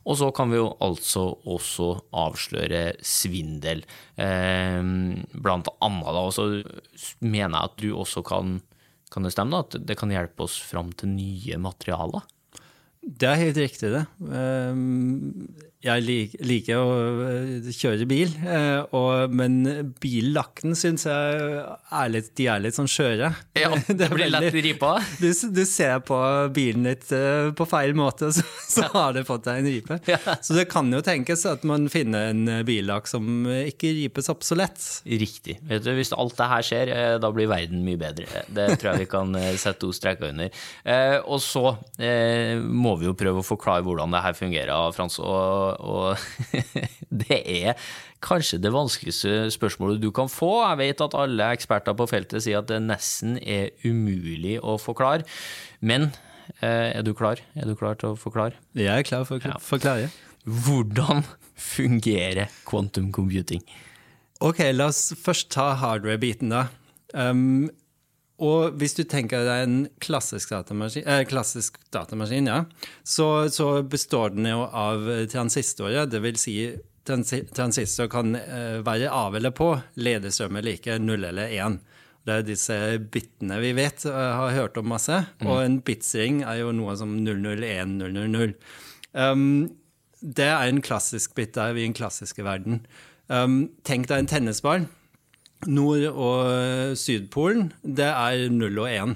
Og 0.09 0.17
så 0.17 0.31
kan 0.33 0.49
vi 0.49 0.57
jo 0.57 0.71
altså 0.81 1.27
også 1.45 1.90
avsløre 2.15 2.95
svindel. 3.05 3.83
Eh, 4.15 4.81
blant 5.33 5.71
annet 5.79 6.13
da, 6.17 6.25
så 6.35 6.47
mener 7.23 7.55
jeg 7.57 7.71
at 7.71 7.79
du 7.81 7.89
også 7.93 8.25
kan 8.27 8.59
kan 9.11 9.25
det 9.27 9.33
stemme 9.35 9.57
da, 9.57 9.65
at 9.65 9.87
det 9.89 9.97
kan 9.99 10.11
hjelpe 10.13 10.45
oss 10.45 10.55
fram 10.63 10.93
til 10.95 11.11
nye 11.11 11.57
materialer? 11.59 12.23
Det 13.01 13.27
er 13.27 13.41
helt 13.41 13.59
riktig, 13.59 13.89
det. 13.91 14.05
Jeg 15.81 16.03
lik, 16.05 16.33
liker 16.45 16.77
å 16.77 16.89
øh, 17.25 17.69
kjøre 17.73 18.05
bil, 18.05 18.29
eh, 18.45 18.83
og, 18.93 19.31
men 19.33 19.55
billakken 20.01 20.75
syns 20.77 21.07
jeg 21.07 21.63
er 21.65 22.11
litt, 22.13 22.27
de 22.37 22.45
er 22.53 22.61
litt 22.61 22.77
sånn 22.77 22.89
skjøre. 22.91 23.31
Ja, 23.61 23.71
det, 23.87 23.95
det 23.99 24.09
blir 24.13 24.29
lett 24.29 24.45
veldig- 24.49 24.63
ripa. 24.67 24.91
Du, 25.21 25.27
du 25.55 25.63
ser 25.65 25.99
på 26.05 26.17
bilen 26.53 26.85
litt 26.85 27.09
eh, 27.13 27.49
på 27.57 27.65
feil 27.69 27.95
måte, 27.97 28.29
så, 28.33 28.43
så 28.69 28.85
har 28.93 29.15
det 29.17 29.25
fått 29.27 29.45
deg 29.49 29.61
en 29.63 29.69
ripe. 29.71 29.97
Ja. 30.09 30.19
Så 30.41 30.53
det 30.57 30.67
kan 30.71 30.89
jo 30.93 31.01
tenkes 31.05 31.43
at 31.49 31.65
man 31.67 31.87
finner 31.93 32.29
en 32.31 32.45
eh, 32.49 32.61
billakk 32.67 33.09
som 33.09 33.45
ikke 33.49 33.91
ripes 33.97 34.29
opp 34.33 34.45
så 34.45 34.57
lett. 34.59 34.77
Riktig. 35.09 35.57
Vet 35.69 35.85
du, 35.85 35.91
hvis 35.97 36.13
alt 36.13 36.37
det 36.39 36.49
her 36.53 36.65
skjer, 36.67 36.93
eh, 36.93 37.15
da 37.21 37.33
blir 37.33 37.49
verden 37.51 37.81
mye 37.85 37.99
bedre. 38.01 38.45
Det 38.53 38.67
tror 38.81 38.93
jeg 38.93 39.03
vi 39.07 39.09
kan 39.17 39.33
eh, 39.39 39.51
sette 39.61 39.81
to 39.81 39.91
streker 39.97 40.29
under. 40.29 40.53
Eh, 40.85 41.17
og 41.25 41.41
så 41.43 41.65
eh, 42.01 42.57
må 42.61 42.95
vi 43.01 43.09
jo 43.09 43.17
prøve 43.17 43.41
å 43.41 43.49
forklare 43.49 43.85
hvordan 43.85 44.13
det 44.13 44.23
her 44.25 44.37
fungerer, 44.37 44.93
Frans. 44.95 45.17
Og, 45.21 45.70
og 45.79 46.17
det 47.23 47.39
er 47.39 47.77
kanskje 48.23 48.59
det 48.61 48.73
vanskeligste 48.73 49.51
spørsmålet 49.53 50.01
du 50.01 50.09
kan 50.15 50.29
få. 50.31 50.51
Jeg 50.69 50.81
vet 50.81 51.05
at 51.07 51.17
alle 51.17 51.51
eksperter 51.55 51.97
på 51.97 52.09
feltet 52.11 52.45
sier 52.45 52.61
at 52.61 52.69
det 52.71 52.81
nesten 52.83 53.37
er 53.41 53.71
umulig 53.85 54.57
å 54.61 54.77
forklare. 54.81 55.27
Men 55.81 56.09
eh, 56.59 56.91
er 56.91 57.05
du 57.05 57.13
klar? 57.17 57.41
Er 57.55 57.69
du 57.69 57.75
klar 57.79 57.97
til 57.99 58.13
å 58.13 58.19
forklare? 58.19 58.59
Jeg 58.77 58.91
er 58.91 59.07
klar 59.07 59.25
for 59.29 59.39
å 59.39 59.61
forklare. 59.63 60.11
Hvordan 60.45 61.25
fungerer 61.61 62.49
quantum 62.65 63.11
computing? 63.13 63.61
Ok, 64.41 64.63
la 64.73 64.89
oss 64.89 65.11
først 65.21 65.51
ta 65.53 65.75
hardware-biten, 65.77 66.49
da. 66.49 66.65
Um, 67.13 67.69
og 68.41 68.77
hvis 68.81 68.95
du 68.97 69.03
tenker 69.05 69.45
deg 69.45 69.65
en 69.65 69.81
klassisk 70.01 70.53
datamaskin, 70.53 71.05
eh, 71.05 71.23
klassisk 71.29 71.77
datamaskin 71.93 72.49
ja, 72.49 72.63
så, 73.03 73.27
så 73.53 73.73
består 73.85 74.33
den 74.33 74.49
jo 74.49 74.63
av 74.65 75.05
transistorer. 75.29 76.09
Det 76.09 76.23
vil 76.25 76.39
si 76.41 76.55
transi 77.07 77.43
transistor 77.53 78.09
kan 78.11 78.35
eh, 78.35 78.79
være 78.85 79.09
av 79.09 79.35
eller 79.37 79.53
på, 79.55 79.73
ledestrøm 79.95 80.59
er 80.59 80.67
like, 80.67 80.97
null 81.01 81.25
eller 81.29 81.53
én. 81.53 81.79
Det 82.25 82.35
er 82.35 82.45
disse 82.45 82.77
bitene 83.13 83.57
vi 83.63 83.71
vet, 83.73 84.05
og 84.05 84.13
har 84.13 84.57
hørt 84.59 84.77
om 84.77 84.91
masse. 84.91 85.15
Og 85.41 85.63
en 85.63 85.79
bitsring 85.81 86.43
er 86.45 86.59
jo 86.59 86.73
noe 86.77 86.93
som 86.99 87.15
001, 87.17 87.95
000. 87.97 88.53
Um, 89.17 89.71
det 90.21 90.45
er 90.45 90.69
en 90.69 90.83
klassisk 90.85 91.33
bit 91.35 91.55
der 91.57 91.73
i 91.73 91.81
den 91.87 91.97
klassiske 91.97 92.45
verden. 92.45 92.83
Um, 93.25 93.71
tenk 93.87 94.05
deg 94.11 94.21
en 94.21 94.29
tennisball. 94.29 94.85
Nord- 95.67 96.09
og 96.11 96.97
Sydpolen, 96.97 97.71
det 97.83 98.07
er 98.07 98.47
null 98.53 98.79
og 98.81 98.89
én. 98.89 99.15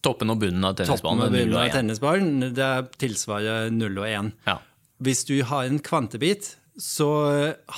Toppen 0.00 0.32
og 0.32 0.40
bunnen 0.40 0.64
av 0.64 0.78
Toppen 0.78 1.18
og 1.20 1.28
0 1.28 1.34
bunnen 1.34 1.58
av 1.58 1.66
1. 1.68 1.74
tennisballen, 1.76 2.54
det 2.56 2.70
tilsvarer 3.02 3.72
null 3.74 3.98
og 4.00 4.08
én. 4.08 4.32
Ja. 4.46 4.58
Hvis 5.00 5.24
du 5.28 5.42
har 5.48 5.66
en 5.68 5.80
kvantebit, 5.80 6.54
så 6.80 7.10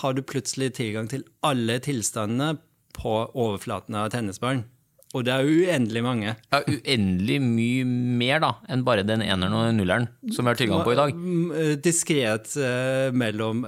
har 0.02 0.14
du 0.14 0.22
plutselig 0.22 0.74
tilgang 0.78 1.08
til 1.10 1.24
alle 1.42 1.78
tilstandene 1.82 2.56
på 2.94 3.14
overflaten 3.32 3.96
av 3.98 4.10
tennisballen. 4.14 4.64
Og 5.12 5.26
det 5.26 5.32
er 5.34 5.44
uendelig 5.44 6.02
mange. 6.04 6.32
ja, 6.32 6.58
uendelig 6.64 7.36
mye 7.44 7.84
mer 7.84 8.40
da, 8.40 8.50
enn 8.72 8.84
bare 8.86 9.04
den 9.04 9.20
eneren 9.20 9.52
og 9.58 9.74
nulleren 9.76 10.08
som 10.32 10.46
vi 10.46 10.52
har 10.54 10.60
tilgang 10.60 10.84
på 10.86 10.94
i 10.94 10.98
dag. 10.98 11.18
Diskret 11.84 12.54
eh, 12.56 13.12
mellom 13.12 13.60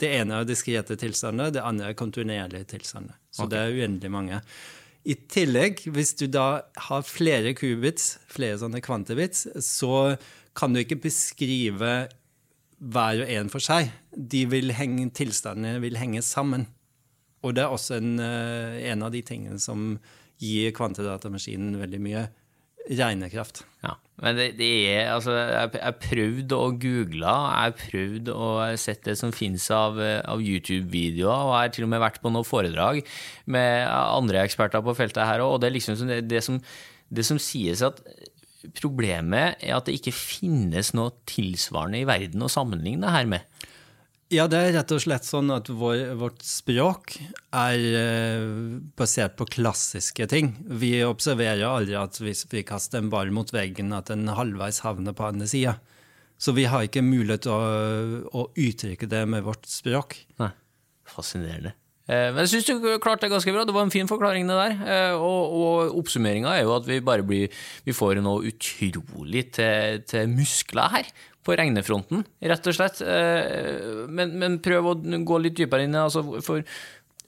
Det 0.00 0.08
ene 0.16 0.40
er 0.40 0.48
diskrete 0.48 0.96
tilstander, 0.96 1.52
det 1.52 1.64
andre 1.64 1.92
er 1.92 1.98
kontinuerlige 1.98 2.70
tilstander. 2.72 3.18
Så 3.28 3.46
det 3.52 3.60
er 3.60 3.76
uendelig 3.76 4.12
mange. 4.12 4.40
I 5.08 5.14
tillegg, 5.30 5.84
hvis 5.92 6.14
du 6.20 6.26
da 6.32 6.62
har 6.88 7.04
flere 7.06 7.54
qubits, 7.56 8.16
flere 8.28 8.58
sånne 8.60 8.80
kvantebits, 8.84 9.46
så 9.64 10.16
kan 10.58 10.72
du 10.74 10.80
ikke 10.82 11.02
beskrive 11.04 11.92
hver 12.78 13.22
og 13.24 13.32
en 13.34 13.52
for 13.52 13.64
seg. 13.64 13.92
De 14.12 14.44
vil 14.50 14.72
henge, 14.76 15.08
tilstandene 15.16 15.82
vil 15.84 16.00
henge 16.00 16.24
sammen. 16.24 16.66
Og 17.44 17.54
det 17.54 17.64
er 17.64 17.74
også 17.74 18.00
en, 18.00 18.18
eh, 18.20 18.90
en 18.90 19.04
av 19.06 19.12
de 19.14 19.22
tingene 19.22 19.60
som 19.62 19.98
gir 20.42 20.74
kvantedatamaskinen 20.76 21.78
veldig 21.80 22.00
mye 22.02 22.28
regnekraft. 22.88 23.62
Ja, 23.84 23.96
men 24.22 24.38
det, 24.38 24.46
det 24.58 24.68
er, 24.90 25.10
altså, 25.12 25.34
jeg 25.36 25.80
har 25.82 25.96
prøvd 26.00 26.54
å 26.56 26.62
google, 26.80 27.34
jeg 27.34 27.66
har 27.66 27.74
prøvd 27.76 28.30
å 28.32 28.48
sett 28.80 29.04
det 29.06 29.18
som 29.20 29.34
finnes 29.34 29.66
av, 29.74 30.00
av 30.00 30.42
YouTube-videoer, 30.42 31.44
og 31.44 31.52
jeg 31.52 31.66
har 31.66 31.74
til 31.76 31.86
og 31.86 31.92
med 31.92 32.02
vært 32.02 32.22
på 32.24 32.32
noen 32.32 32.48
foredrag 32.48 33.02
med 33.50 33.84
andre 33.92 34.42
eksperter 34.46 34.84
på 34.84 34.96
feltet 34.98 35.28
her, 35.28 35.44
og 35.44 35.60
det 35.60 35.70
er 35.70 35.76
liksom 35.76 36.00
som 36.00 36.10
det, 36.10 36.22
det, 36.30 36.42
som, 36.44 36.58
det 37.12 37.26
som 37.28 37.40
sies 37.42 37.84
at 37.84 38.00
problemet 38.78 39.60
er 39.62 39.76
at 39.76 39.86
det 39.86 39.98
ikke 40.00 40.16
finnes 40.16 40.90
noe 40.96 41.14
tilsvarende 41.28 42.00
i 42.00 42.08
verden 42.08 42.42
å 42.44 42.50
sammenligne 42.52 43.12
her 43.14 43.28
med. 43.30 43.44
Ja, 44.28 44.44
det 44.44 44.58
er 44.60 44.74
rett 44.76 44.90
og 44.92 45.00
slett 45.00 45.24
sånn 45.24 45.48
at 45.54 45.70
vår, 45.72 46.10
vårt 46.20 46.42
språk 46.44 47.14
er 47.56 47.84
eh, 47.96 48.42
basert 48.98 49.38
på 49.38 49.46
klassiske 49.56 50.26
ting. 50.28 50.50
Vi 50.68 50.98
observerer 51.06 51.64
aldri 51.64 51.96
at 51.96 52.20
hvis 52.20 52.44
vi 52.52 52.60
kaster 52.68 53.00
en 53.00 53.08
ball 53.12 53.32
mot 53.32 53.48
veggen, 53.54 53.94
at 53.96 54.12
den 54.12 54.28
halvveis 54.28 54.82
havner 54.84 55.16
på 55.16 55.30
andre 55.30 55.48
sida. 55.48 55.78
Så 56.36 56.52
vi 56.52 56.68
har 56.68 56.84
ikke 56.84 57.00
mulighet 57.02 57.46
til 57.48 57.56
å, 57.56 58.20
å 58.28 58.46
uttrykke 58.52 59.08
det 59.08 59.24
med 59.32 59.48
vårt 59.48 59.64
språk. 59.66 60.20
Nei, 60.42 60.52
fascinerende. 61.08 61.72
Eh, 62.08 62.30
Men 62.32 62.44
jeg 62.46 62.62
syns 62.64 62.80
du 62.80 62.98
klarte 63.04 63.26
det 63.26 63.32
ganske 63.34 63.52
bra. 63.52 63.64
Det 63.68 63.74
var 63.76 63.84
en 63.84 63.92
fin 63.92 64.08
forklaring, 64.08 64.48
det 64.48 64.56
der. 64.56 64.76
Eh, 64.88 65.14
Og, 65.14 65.56
og 65.60 65.98
oppsummeringa 66.00 66.54
er 66.56 66.62
jo 66.64 66.76
at 66.76 66.86
vi 66.88 67.00
bare 67.04 67.22
blir 67.26 67.52
Vi 67.84 67.92
får 67.96 68.22
noe 68.24 68.48
utrolig 68.48 69.50
til, 69.52 70.00
til 70.08 70.28
muskler 70.32 70.88
her. 70.94 71.10
På 71.48 71.54
regnefronten, 71.56 72.24
rett 72.44 72.66
og 72.68 72.74
slett. 72.76 72.98
Eh, 73.00 74.06
Men, 74.08 74.34
men 74.40 74.58
prøv 74.64 74.90
å 74.90 74.94
gå 75.24 75.38
litt 75.40 75.56
dypere 75.60 75.84
inn. 75.86 75.94
Altså, 75.96 76.24
for 76.44 76.64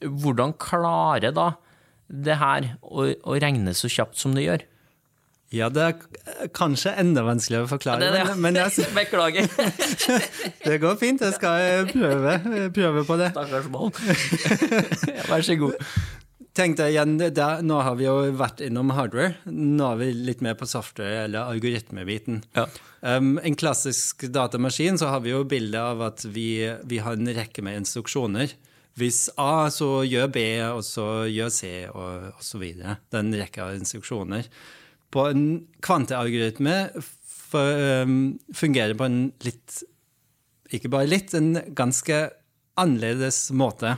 hvordan 0.01 0.53
klarer 0.57 1.33
da 1.33 1.51
det 2.11 2.35
her 2.41 2.73
å, 2.81 3.05
å 3.13 3.37
regne 3.39 3.71
så 3.77 3.87
kjapt 3.89 4.17
som 4.19 4.33
det 4.35 4.43
gjør? 4.47 4.65
Ja, 5.51 5.67
det 5.67 5.83
er 5.83 6.47
kanskje 6.55 6.93
enda 7.01 7.25
vanskeligere 7.27 7.67
å 7.67 7.71
forklare, 7.73 7.99
Det 7.99 8.07
er 8.07 8.13
det, 8.15 8.21
ja. 8.23 8.35
men, 8.39 8.41
men 8.45 8.59
jeg, 8.61 8.87
Beklager. 9.01 9.51
det 10.67 10.77
går 10.79 10.95
fint. 11.01 11.23
Jeg 11.25 11.35
skal 11.35 11.65
eh, 11.65 11.91
prøve, 11.91 12.37
prøve 12.75 13.03
på 13.09 13.17
det. 13.19 13.31
Stakkars 13.35 13.67
mann. 13.73 13.91
Ja, 15.11 15.25
Vær 15.33 15.43
så 15.43 15.57
god. 15.59 15.75
Tenk 16.55 16.75
deg 16.79 16.91
igjen, 16.91 17.13
det 17.19 17.37
er- 17.39 17.61
Nå 17.63 17.77
har 17.83 17.95
vi 17.99 18.07
jo 18.07 18.15
vært 18.35 18.59
innom 18.65 18.89
hardware. 18.95 19.37
Nå 19.51 19.85
er 19.93 19.99
vi 20.01 20.09
litt 20.31 20.41
mer 20.43 20.55
på 20.59 20.67
software- 20.67 21.25
eller 21.25 21.47
algoritmebiten. 21.51 22.41
Ja. 22.57 22.65
Um, 23.01 23.37
en 23.39 23.55
klassisk 23.57 24.27
datamaskin 24.31 24.99
så 24.99 25.07
har 25.13 25.23
vi 25.23 25.31
jo 25.31 25.43
bilde 25.47 25.79
av 25.79 26.03
at 26.11 26.25
vi, 26.27 26.49
vi 26.87 26.99
har 27.03 27.15
en 27.19 27.31
rekke 27.35 27.63
med 27.63 27.79
instruksjoner. 27.83 28.51
Hvis 28.99 29.29
A, 29.39 29.69
så 29.71 30.01
gjør 30.03 30.27
B, 30.35 30.41
og 30.67 30.83
så 30.83 31.05
gjør 31.31 31.51
C, 31.55 31.69
og, 31.87 32.31
og 32.35 32.43
så 32.43 32.59
videre. 32.59 32.97
Det 33.07 33.19
er 33.21 33.23
en 33.25 33.37
rekke 33.39 33.63
av 33.63 33.77
instruksjoner. 33.79 34.49
På 35.11 35.27
en 35.31 35.45
kvantealgoritme 35.83 36.75
for, 37.51 37.81
um, 38.05 38.37
fungerer 38.55 38.95
på 38.97 39.07
en 39.09 39.23
litt 39.45 39.81
Ikke 40.71 40.91
bare 40.91 41.09
litt, 41.11 41.33
en 41.35 41.57
ganske 41.75 42.29
annerledes 42.79 43.49
måte. 43.51 43.97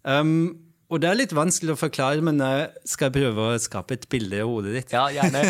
Um, 0.00 0.62
og 0.88 1.02
det 1.02 1.10
er 1.10 1.18
litt 1.18 1.34
vanskelig 1.36 1.74
å 1.74 1.80
forklare, 1.80 2.22
men 2.24 2.40
jeg 2.40 2.70
skal 2.88 3.12
prøve 3.12 3.50
å 3.50 3.58
skape 3.60 3.98
et 3.98 4.06
bilde 4.08 4.38
i 4.40 4.46
hodet 4.46 4.72
ditt. 4.78 4.94
ja, 4.96 5.10
gjerne. 5.12 5.42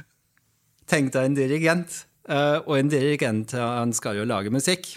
Tenk 0.92 1.10
deg 1.16 1.26
en 1.26 1.38
dirigent, 1.38 1.96
uh, 2.30 2.62
og 2.62 2.76
en 2.76 2.92
dirigent 2.92 3.56
han 3.58 3.90
skal 3.96 4.20
jo 4.20 4.28
lage 4.30 4.54
musikk. 4.54 4.92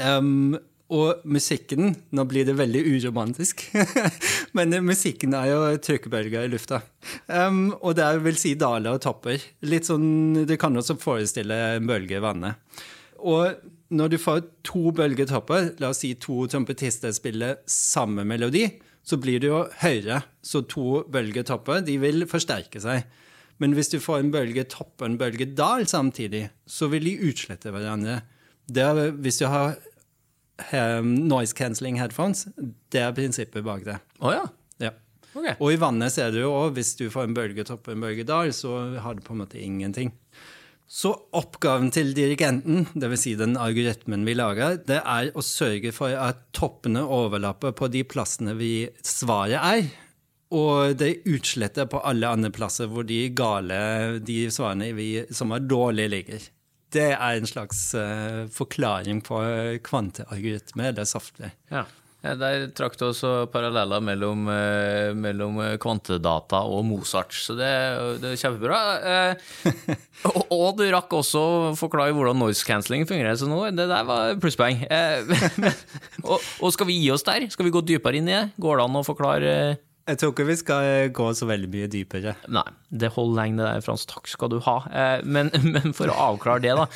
Um, 0.00 0.56
og 0.88 1.24
musikken 1.28 1.92
Nå 2.16 2.24
blir 2.30 2.46
det 2.48 2.56
veldig 2.56 2.80
uromantisk, 2.88 3.66
men 4.56 4.72
musikken 4.86 5.34
er 5.36 5.50
jo 5.50 5.60
trykkbølger 5.84 6.46
i 6.46 6.52
lufta. 6.52 6.80
Um, 7.26 7.74
og 7.82 7.98
det 7.98 8.06
vil 8.24 8.38
si 8.40 8.54
daler 8.58 8.96
og 8.96 9.02
topper. 9.04 9.42
Litt 9.68 9.88
sånn, 9.88 10.46
Du 10.48 10.56
kan 10.60 10.76
også 10.76 10.96
forestille 11.00 11.58
en 11.76 11.88
bølge 11.88 12.16
i 12.16 12.24
vannet. 12.24 12.56
Og 13.18 13.58
når 13.92 14.12
du 14.12 14.18
får 14.20 14.42
to 14.66 14.90
bølgetopper, 14.96 15.74
la 15.80 15.92
oss 15.92 16.02
si 16.04 16.14
to 16.20 16.46
trompetister 16.50 17.12
spiller 17.16 17.60
samme 17.68 18.24
melodi, 18.28 18.66
så 19.04 19.16
blir 19.20 19.40
det 19.40 19.48
jo 19.48 19.62
høyere. 19.80 20.22
Så 20.44 20.64
to 20.68 21.02
bølgetopper 21.08 21.84
de 21.84 21.96
vil 22.00 22.26
forsterke 22.28 22.80
seg. 22.84 23.04
Men 23.58 23.74
hvis 23.74 23.90
du 23.90 23.98
får 24.02 24.22
en 24.22 24.32
bølgetopp 24.32 25.00
og 25.00 25.06
en 25.08 25.18
bølgedal 25.20 25.88
samtidig, 25.90 26.46
så 26.68 26.90
vil 26.92 27.08
de 27.08 27.16
utslette 27.30 27.72
hverandre. 27.74 28.20
Er, 28.76 29.00
hvis 29.16 29.40
du 29.40 29.48
har 29.48 29.78
um, 30.72 31.14
noise 31.30 31.56
cancelling 31.56 31.98
headphones, 32.00 32.46
det 32.92 33.02
er 33.04 33.16
prinsippet 33.16 33.66
bak 33.66 33.84
det. 33.86 33.98
Å 34.22 34.34
ja. 34.34 34.46
Ja. 34.82 34.94
Okay. 35.34 35.54
Og 35.60 35.74
i 35.74 35.80
vannet 35.80 36.14
ser 36.14 36.32
du 36.34 36.40
jo 36.42 36.54
òg, 36.54 36.74
hvis 36.78 36.94
du 36.98 37.08
får 37.12 37.28
en 37.28 37.36
bølgetopp 37.36 37.88
og 37.88 37.94
en 37.94 38.06
bølgedal, 38.06 38.52
så 38.56 38.74
har 39.02 39.18
du 39.18 39.24
på 39.24 39.36
en 39.36 39.42
måte 39.44 39.60
ingenting. 39.62 40.12
Så 40.88 41.12
oppgaven 41.36 41.90
til 41.92 42.14
dirigenten, 42.16 42.86
dvs. 42.96 43.20
Si 43.20 43.34
den 43.36 43.58
algoritmen 43.60 44.24
vi 44.24 44.34
lager, 44.38 44.78
det 44.88 45.02
er 45.02 45.28
å 45.36 45.44
sørge 45.44 45.92
for 45.92 46.16
at 46.16 46.46
toppene 46.56 47.02
overlapper 47.04 47.74
på 47.76 47.90
de 47.92 48.06
plassene 48.08 48.56
vi 48.56 48.88
svaret 49.04 49.60
er. 49.60 49.90
Og 50.56 50.96
det 50.96 51.26
utsletter 51.28 51.90
på 51.92 52.00
alle 52.08 52.30
andre 52.32 52.48
plasser 52.54 52.88
hvor 52.88 53.04
de 53.04 53.26
gale, 53.36 53.80
de 54.24 54.46
svarene 54.52 54.94
vi, 54.96 55.10
som 55.28 55.52
er 55.52 55.66
dårlige, 55.68 56.12
ligger. 56.14 56.48
Det 56.94 57.10
er 57.12 57.38
en 57.38 57.48
slags 57.48 57.80
uh, 57.98 58.46
forklaring 58.52 59.22
på 59.26 59.40
kvantealgoritme, 59.84 60.90
eller 60.92 61.08
software. 61.08 61.54
Ja. 61.72 61.86
Der 62.18 62.64
trakk 62.74 62.96
du 62.98 63.04
også 63.06 63.46
paralleller 63.52 64.02
mellom, 64.02 64.48
eh, 64.50 65.14
mellom, 65.14 65.60
kvantedata 65.78 66.64
og 66.66 66.82
Mozart, 66.88 67.30
så 67.30 67.54
det, 67.54 67.68
det 68.18 68.32
er 68.32 68.40
kjempebra. 68.40 68.80
Eh, 68.98 69.94
og, 70.26 70.40
og, 70.50 70.66
du 70.80 70.82
rakk 70.90 71.14
også 71.14 71.38
å 71.38 71.72
forklare 71.78 72.16
hvordan 72.16 72.40
noise 72.42 72.66
cancelling 72.66 73.06
fungerer, 73.06 73.38
så 73.38 73.46
nå, 73.46 73.60
det 73.70 73.86
der 73.86 74.08
var 74.08 74.34
plusspoeng. 74.42 74.82
Eh, 74.90 75.70
og, 76.26 76.42
og, 76.42 76.72
skal 76.74 76.90
vi 76.90 76.98
gi 77.04 77.12
oss 77.14 77.26
der? 77.28 77.46
Skal 77.54 77.68
vi 77.68 77.74
gå 77.76 77.84
dypere 77.86 78.18
inn 78.18 78.26
i 78.26 78.34
det? 78.34 78.44
Går 78.58 78.80
det 78.80 78.88
an 78.88 78.98
å 78.98 79.06
forklare 79.06 79.54
jeg 80.08 80.20
tror 80.20 80.32
ikke 80.32 80.48
vi 80.48 80.58
skal 80.58 81.12
gå 81.14 81.28
så 81.36 81.48
veldig 81.48 81.68
mye 81.72 81.90
dypere. 81.92 82.34
Nei, 82.54 82.64
det 82.88 83.12
holder 83.14 83.42
lenge, 83.42 83.60
det 83.60 83.68
der, 83.68 83.84
Frans. 83.84 84.06
Takk 84.08 84.30
skal 84.30 84.52
du 84.54 84.58
ha. 84.64 84.80
Men, 85.24 85.52
men 85.74 85.94
for 85.96 86.10
å 86.10 86.18
avklare 86.30 86.64
det, 86.64 86.74
da. 86.78 86.88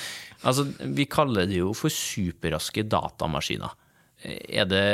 Altså, 0.48 0.66
vi 0.96 1.06
kaller 1.10 1.46
det 1.50 1.60
jo 1.60 1.70
for 1.76 1.92
superraske 1.92 2.86
datamaskiner. 2.90 3.76
Er 4.24 4.66
det 4.70 4.84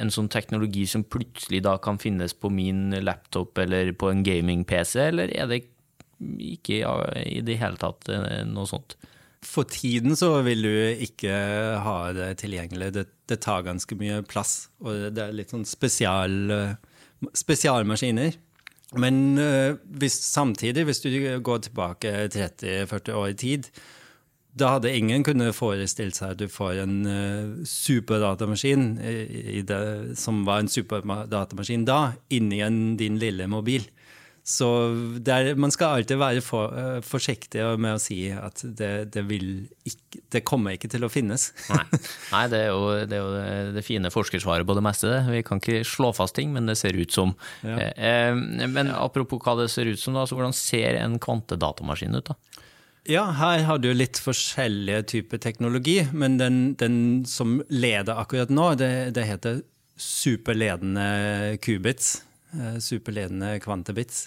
en 0.00 0.12
sånn 0.12 0.28
teknologi 0.32 0.84
som 0.88 1.04
plutselig 1.08 1.62
da 1.64 1.76
kan 1.80 2.00
finnes 2.00 2.34
på 2.36 2.50
min 2.52 2.90
laptop 3.00 3.58
eller 3.62 3.92
på 3.96 4.10
en 4.12 4.24
gaming-PC, 4.24 4.96
eller 5.08 5.32
er 5.32 5.48
det 5.48 5.62
ikke 6.20 6.82
i 7.24 7.40
det 7.44 7.56
hele 7.60 7.80
tatt 7.80 8.10
eh, 8.12 8.42
noe 8.48 8.68
sånt? 8.68 8.98
For 9.40 9.64
tiden 9.64 10.12
så 10.20 10.34
vil 10.44 10.66
du 10.66 10.74
ikke 11.06 11.32
ha 11.80 11.96
det 12.12 12.34
tilgjengelig. 12.42 12.90
Det, 12.92 13.06
det 13.30 13.40
tar 13.40 13.64
ganske 13.64 13.96
mye 13.96 14.20
plass, 14.28 14.68
og 14.84 15.08
det 15.16 15.24
er 15.24 15.36
litt 15.36 15.54
sånn 15.54 15.64
spesial, 15.68 16.36
eh, 16.52 16.74
spesialmaskiner. 17.36 18.36
Men 18.98 19.38
eh, 19.38 19.78
hvis, 20.00 20.18
samtidig, 20.32 20.84
hvis 20.88 21.02
du 21.04 21.10
går 21.44 21.64
tilbake 21.66 22.28
30-40 22.34 23.12
år 23.12 23.26
i 23.26 23.38
tid, 23.38 23.70
da 24.58 24.74
hadde 24.74 24.90
ingen 24.96 25.22
kunnet 25.24 25.54
forestilt 25.54 26.18
seg 26.18 26.34
at 26.34 26.40
du 26.40 26.48
får 26.50 26.80
en 26.82 26.94
uh, 27.06 27.60
superdatamaskin 27.62 28.88
som 30.18 30.40
var 30.42 30.64
en 30.64 30.70
superdatamaskin 30.70 31.84
da, 31.86 32.16
inni 32.34 32.58
en, 32.66 32.80
din 32.98 33.20
lille 33.22 33.46
mobil. 33.46 33.86
Så 34.46 34.66
der, 35.20 35.52
man 35.60 35.72
skal 35.72 36.00
alltid 36.00 36.18
være 36.18 36.42
for, 36.44 36.72
uh, 36.72 37.00
forsiktig 37.04 37.62
med 37.80 37.98
å 37.98 38.02
si 38.02 38.22
at 38.32 38.62
det, 38.64 39.12
det, 39.14 39.24
ikke, 39.86 40.22
det 40.32 40.42
kommer 40.48 40.74
ikke 40.74 40.90
til 40.90 41.04
å 41.06 41.10
finnes. 41.12 41.50
Nei, 41.70 41.84
Nei 42.32 42.44
det, 42.52 42.62
er 42.64 42.72
jo, 42.72 42.86
det, 43.04 43.18
er 43.18 43.22
jo, 43.22 43.74
det 43.76 43.84
fine 43.86 44.12
forskersvaret 44.12 44.66
på 44.66 44.76
det 44.78 44.84
meste. 44.84 45.12
Vi 45.28 45.44
kan 45.46 45.62
ikke 45.62 45.84
slå 45.86 46.12
fast 46.16 46.38
ting, 46.38 46.54
men 46.56 46.70
det 46.70 46.78
ser 46.80 46.98
ut 46.98 47.12
som. 47.14 47.34
Ja. 47.62 47.90
Eh, 47.92 48.32
men 48.34 48.92
apropos 48.96 49.42
hva 49.44 49.58
det 49.60 49.70
ser 49.72 49.90
ut 49.92 50.00
som, 50.00 50.16
da, 50.16 50.26
så 50.26 50.38
hvordan 50.38 50.56
ser 50.56 50.98
en 51.02 51.20
kvantedatamaskin 51.22 52.16
ut? 52.16 52.32
da? 52.32 52.66
Ja, 53.08 53.24
her 53.32 53.64
har 53.64 53.80
du 53.80 53.88
litt 53.96 54.20
forskjellige 54.20 55.04
typer 55.14 55.40
teknologi, 55.40 56.02
men 56.12 56.36
den, 56.40 56.58
den 56.80 56.96
som 57.28 57.60
leder 57.72 58.20
akkurat 58.20 58.52
nå, 58.52 58.74
det, 58.80 58.90
det 59.16 59.24
heter 59.28 59.62
superledende 60.00 61.56
qubits. 61.64 62.20
Eh, 62.50 62.78
superledende 62.82 63.52
kvantebits. 63.62 64.24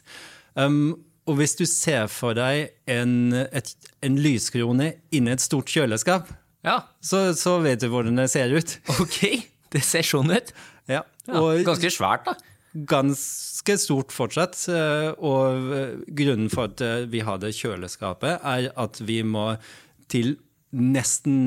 Um, 0.55 0.95
og 1.27 1.39
hvis 1.39 1.57
du 1.59 1.65
ser 1.67 2.07
for 2.11 2.35
deg 2.37 2.69
en, 2.91 3.33
et, 3.33 3.71
en 4.03 4.15
lyskrone 4.19 4.93
inni 5.15 5.33
et 5.33 5.43
stort 5.43 5.71
kjøleskap, 5.71 6.29
ja. 6.63 6.77
så, 7.03 7.33
så, 7.35 7.57
vet 7.63 7.83
du 7.83 7.89
hvordan 7.91 8.21
det 8.21 8.29
ser 8.31 8.53
ut. 8.55 8.77
Ok, 9.03 9.19
det 9.75 9.81
ser 9.83 10.07
sånn 10.07 10.31
ut. 10.31 10.53
Ja. 10.87 11.01
ja 11.27 11.43
ganske 11.67 11.91
svært, 11.91 12.29
da 12.29 12.37
ganske 12.89 13.75
stort 13.77 14.09
fortsatt. 14.15 14.55
Eh, 14.71 15.09
og 15.21 15.73
eh, 15.75 15.97
grunnen 16.15 16.47
for 16.49 16.71
at 16.71 16.81
vi 17.11 17.21
har 17.21 17.37
det 17.43 17.51
kjøleskapet, 17.59 18.39
er 18.39 18.71
at 18.79 19.01
vi 19.03 19.19
må 19.27 19.51
til 20.09 20.37
nesten 20.73 21.43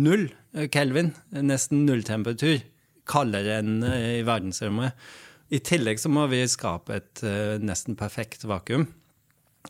null 0.00 0.30
Kelvin, 0.72 1.10
nesten 1.36 1.84
nulltemperatur, 1.84 2.62
kaldere 3.10 3.58
enn 3.60 3.84
i 3.84 4.22
verdensrommet. 4.24 4.96
I 5.50 5.58
tillegg 5.66 5.98
så 5.98 6.10
må 6.12 6.28
vi 6.30 6.44
skape 6.46 6.98
et 7.00 7.22
nesten 7.62 7.96
perfekt 7.98 8.46
vakuum. 8.46 8.86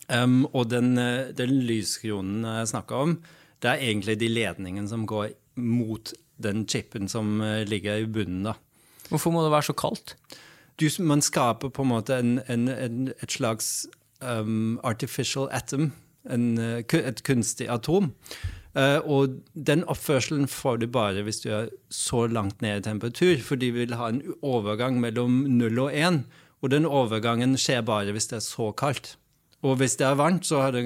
Um, 0.07 0.45
og 0.53 0.69
den, 0.71 0.93
den 1.35 1.55
lyskronen 1.67 2.45
jeg 2.45 2.69
snakka 2.71 2.99
om, 3.07 3.15
det 3.61 3.71
er 3.71 3.81
egentlig 3.89 4.19
de 4.21 4.29
ledningene 4.29 4.87
som 4.87 5.07
går 5.09 5.33
mot 5.59 6.13
den 6.41 6.63
chipen 6.69 7.09
som 7.11 7.41
ligger 7.67 8.03
i 8.03 8.07
bunnen. 8.07 8.45
da. 8.45 8.53
Hvorfor 9.09 9.33
må 9.33 9.41
det 9.43 9.51
være 9.55 9.71
så 9.71 9.77
kaldt? 9.77 10.15
du, 10.81 11.03
man 11.03 11.21
skaper 11.21 11.69
på 11.69 11.85
en 11.85 11.91
måte 11.91 12.17
en, 12.17 12.39
en, 12.47 12.69
en, 12.69 13.11
et 13.21 13.31
slags 13.31 13.87
um, 14.21 14.79
artificial 14.83 15.49
atom, 15.51 15.91
et 16.25 17.23
kunstig 17.25 17.69
atom. 17.69 18.11
Uh, 18.71 18.99
og 19.03 19.39
den 19.53 19.83
oppførselen 19.91 20.47
får 20.47 20.79
du 20.79 20.87
bare 20.87 21.25
hvis 21.27 21.41
du 21.43 21.49
er 21.51 21.71
så 21.91 22.23
langt 22.31 22.61
ned 22.63 22.79
i 22.79 22.85
temperatur, 22.85 23.41
for 23.43 23.59
de 23.59 23.71
vil 23.75 23.97
ha 23.99 24.07
en 24.11 24.21
overgang 24.41 25.01
mellom 25.03 25.43
0 25.57 25.81
og 25.87 25.91
1. 25.91 26.21
Og 26.61 26.71
den 26.71 26.85
overgangen 26.85 27.57
skjer 27.59 27.83
bare 27.83 28.13
hvis 28.15 28.29
det 28.31 28.39
er 28.39 28.45
så 28.45 28.69
kaldt. 28.77 29.15
Og 29.61 29.77
hvis 29.77 29.97
det 29.99 30.07
er 30.07 30.17
varmt, 30.17 30.47
så, 30.47 30.63
det, 30.73 30.85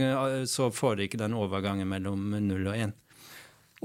så 0.52 0.70
får 0.74 0.98
du 0.98 1.06
ikke 1.06 1.22
den 1.22 1.36
overgangen 1.38 1.88
mellom 1.88 2.34
0 2.34 2.72
og 2.72 2.78
1. 2.90 2.96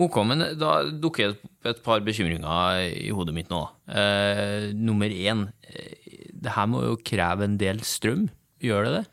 Ok, 0.00 0.16
men 0.24 0.42
da 0.56 0.80
dukker 1.02 1.34
et 1.66 1.80
par 1.84 2.02
bekymringer 2.06 2.86
i 2.88 3.10
hodet 3.14 3.34
mitt 3.36 3.50
nå. 3.52 3.60
Eh, 3.90 4.70
nummer 4.72 5.10
én, 5.10 5.48
eh, 5.66 6.30
det 6.32 6.54
her 6.54 6.68
må 6.70 6.84
jo 6.86 7.00
kreve 7.04 7.44
en 7.44 7.58
del 7.60 7.82
strøm. 7.84 8.28
Gjør 8.64 8.86
det 8.86 8.92
det? 8.94 9.04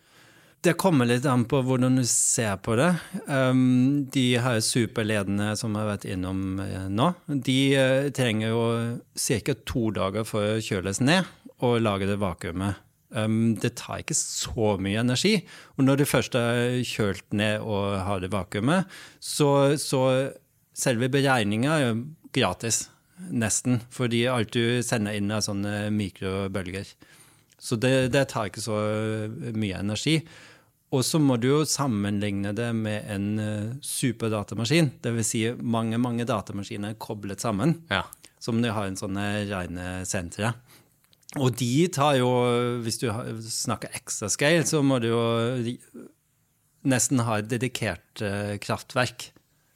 Det 0.65 0.73
kommer 0.73 1.05
litt 1.05 1.25
an 1.29 1.45
på 1.47 1.59
hvordan 1.63 1.99
du 1.99 2.03
ser 2.09 2.57
på 2.65 2.75
det. 2.79 2.89
Um, 3.29 4.07
de 4.13 4.25
her 4.41 4.57
superledende 4.65 5.51
som 5.59 5.77
har 5.77 5.85
vært 5.91 6.07
innom 6.09 6.57
eh, 6.63 6.87
nå, 6.89 7.11
de 7.29 7.59
uh, 7.77 8.07
trenger 8.15 8.51
jo 8.51 8.63
ca. 9.13 9.55
to 9.69 9.83
dager 9.95 10.25
for 10.27 10.57
å 10.57 10.63
kjøles 10.63 10.99
ned 11.03 11.29
og 11.61 11.79
lage 11.85 12.09
det 12.09 12.17
vakuumet. 12.21 12.81
Um, 13.13 13.55
det 13.61 13.75
tar 13.79 14.01
ikke 14.01 14.17
så 14.17 14.75
mye 14.81 15.05
energi. 15.05 15.37
Og 15.77 15.85
når 15.85 16.01
du 16.01 16.09
først 16.09 16.35
er 16.39 16.81
kjølt 16.85 17.25
ned 17.37 17.61
og 17.61 18.01
har 18.07 18.25
det 18.25 18.33
vakuumet, 18.33 18.89
så, 19.21 19.77
så 19.79 20.01
selve 20.77 21.09
beregninga 21.13 21.77
er 21.77 21.85
jo 21.85 21.99
gratis, 22.35 22.87
nesten. 23.29 23.79
Fordi 23.93 24.25
alt 24.29 24.57
du 24.57 24.81
sender 24.85 25.17
inn, 25.17 25.31
er 25.31 25.45
sånne 25.45 25.87
mikrobølger. 25.93 26.89
Så 27.57 27.77
det, 27.81 28.11
det 28.13 28.27
tar 28.31 28.51
ikke 28.51 28.63
så 28.63 28.77
mye 29.57 29.79
energi. 29.81 30.19
Og 30.95 31.03
så 31.03 31.19
må 31.19 31.35
du 31.41 31.49
jo 31.49 31.63
sammenligne 31.67 32.53
det 32.55 32.69
med 32.77 33.09
en 33.11 33.27
uh, 33.41 33.71
superdatamaskin. 33.83 34.93
Dvs. 35.03 35.31
Si 35.33 35.41
mange 35.59 35.99
mange 35.99 36.27
datamaskiner 36.27 36.95
koblet 37.01 37.43
sammen. 37.43 37.81
Ja. 37.91 38.05
Som 38.39 38.61
du 38.63 38.69
har 38.71 38.87
en 38.87 38.99
sånne 38.99 39.25
rene 39.49 39.89
sentre. 40.07 40.53
Og 41.35 41.57
de 41.59 41.89
tar 41.91 42.15
jo 42.21 42.29
Hvis 42.85 43.01
du 43.01 43.09
snakker 43.43 43.91
exascale, 43.97 44.63
så 44.65 44.79
må 44.85 45.01
du 45.03 45.09
jo 45.09 45.23
nesten 46.87 47.19
ha 47.27 47.41
et 47.41 47.49
dedikert 47.51 48.21
kraftverk. 48.63 49.31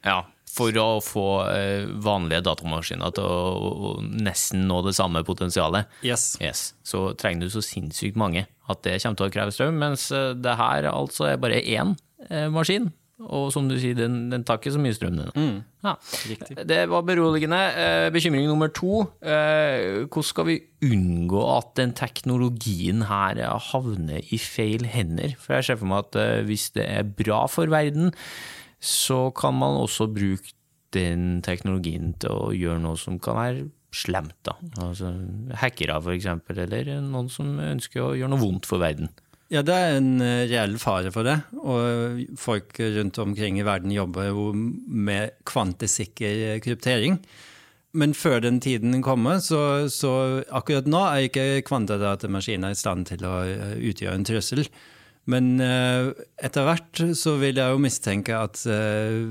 Ja, 0.05 0.21
for 0.51 0.75
å 0.81 0.87
få 1.03 1.25
eh, 1.47 1.89
vanlige 2.03 2.43
datamaskiner 2.49 3.13
til 3.15 3.27
å, 3.27 3.91
nesten 4.01 4.65
nå 4.69 4.81
det 4.85 4.95
samme 4.97 5.23
potensialet, 5.27 5.91
yes. 6.05 6.33
Yes. 6.43 6.71
så 6.83 7.11
trenger 7.19 7.47
du 7.47 7.53
så 7.53 7.63
sinnssykt 7.65 8.19
mange 8.19 8.47
at 8.71 8.83
det 8.85 8.99
kommer 9.01 9.19
til 9.19 9.29
å 9.29 9.33
kreve 9.33 9.53
strøm. 9.55 9.77
Mens 9.81 10.09
eh, 10.15 10.33
det 10.35 10.57
her 10.59 10.89
altså 10.91 11.31
er 11.31 11.39
bare 11.41 11.61
én 11.61 11.95
eh, 12.29 12.49
maskin. 12.51 12.91
Og 13.21 13.51
som 13.53 13.67
du 13.69 13.75
sier, 13.77 13.93
den, 13.93 14.31
den 14.31 14.41
tar 14.41 14.57
ikke 14.57 14.71
så 14.73 14.79
mye 14.81 14.95
strøm. 14.97 15.19
Den. 15.19 15.27
Mm. 15.37 15.57
Ja. 15.85 15.91
Det 16.65 16.79
var 16.89 17.03
beroligende. 17.05 17.59
Bekymring 18.15 18.47
nummer 18.49 18.71
to. 18.73 19.03
Hvordan 19.21 20.25
skal 20.25 20.47
vi 20.47 20.55
unngå 20.87 21.43
at 21.53 21.69
den 21.77 21.93
teknologien 21.93 23.03
her 23.11 23.43
havner 23.67 24.25
i 24.33 24.39
feil 24.41 24.89
hender? 24.89 25.35
For 25.37 25.59
jeg 25.59 25.67
ser 25.69 25.77
for 25.83 25.91
meg 25.91 26.09
at 26.09 26.49
hvis 26.49 26.71
det 26.73 26.87
er 26.87 27.13
bra 27.21 27.43
for 27.45 27.69
verden, 27.69 28.09
så 28.81 29.29
kan 29.37 29.55
man 29.57 29.77
også 29.79 30.09
bruke 30.11 30.55
den 30.91 31.39
teknologien 31.45 32.15
til 32.19 32.33
å 32.33 32.51
gjøre 32.55 32.81
noe 32.83 32.99
som 32.99 33.19
kan 33.21 33.37
være 33.37 33.67
slemt. 33.95 34.37
da. 34.47 34.55
Altså 34.81 35.13
Hackere, 35.61 35.99
eksempel, 36.15 36.63
eller 36.65 36.97
noen 37.03 37.29
som 37.31 37.59
ønsker 37.61 38.03
å 38.03 38.15
gjøre 38.17 38.33
noe 38.33 38.41
vondt 38.41 38.67
for 38.69 38.83
verden. 38.83 39.11
Ja, 39.51 39.61
det 39.67 39.75
er 39.75 39.97
en 39.97 40.21
eh, 40.23 40.45
reell 40.47 40.77
fare 40.79 41.11
for 41.11 41.27
det. 41.27 41.37
Og 41.59 42.21
folk 42.39 42.77
rundt 42.79 43.19
omkring 43.19 43.59
i 43.59 43.67
verden 43.67 43.91
jobber 43.91 44.29
jo 44.29 44.51
med 44.55 45.35
kvantesikker 45.47 46.61
kryptering. 46.63 47.19
Men 47.91 48.15
før 48.15 48.39
den 48.39 48.61
tiden 48.63 49.01
kommer, 49.03 49.41
så, 49.43 49.89
så 49.91 50.13
akkurat 50.55 50.87
nå 50.87 51.01
er 51.09 51.27
ikke 51.27 51.65
kvantedatamaskiner 51.67 52.71
i 52.71 52.79
stand 52.79 53.09
til 53.11 53.27
å 53.27 53.41
eh, 53.43 53.75
utgjøre 53.91 54.15
en 54.21 54.27
trussel. 54.27 54.63
Men 55.29 55.53
uh, 55.61 56.11
etter 56.41 56.65
hvert 56.65 57.03
så 57.17 57.35
vil 57.41 57.59
jeg 57.61 57.75
jo 57.75 57.81
mistenke 57.83 58.33
at 58.33 58.63
uh, 58.65 59.21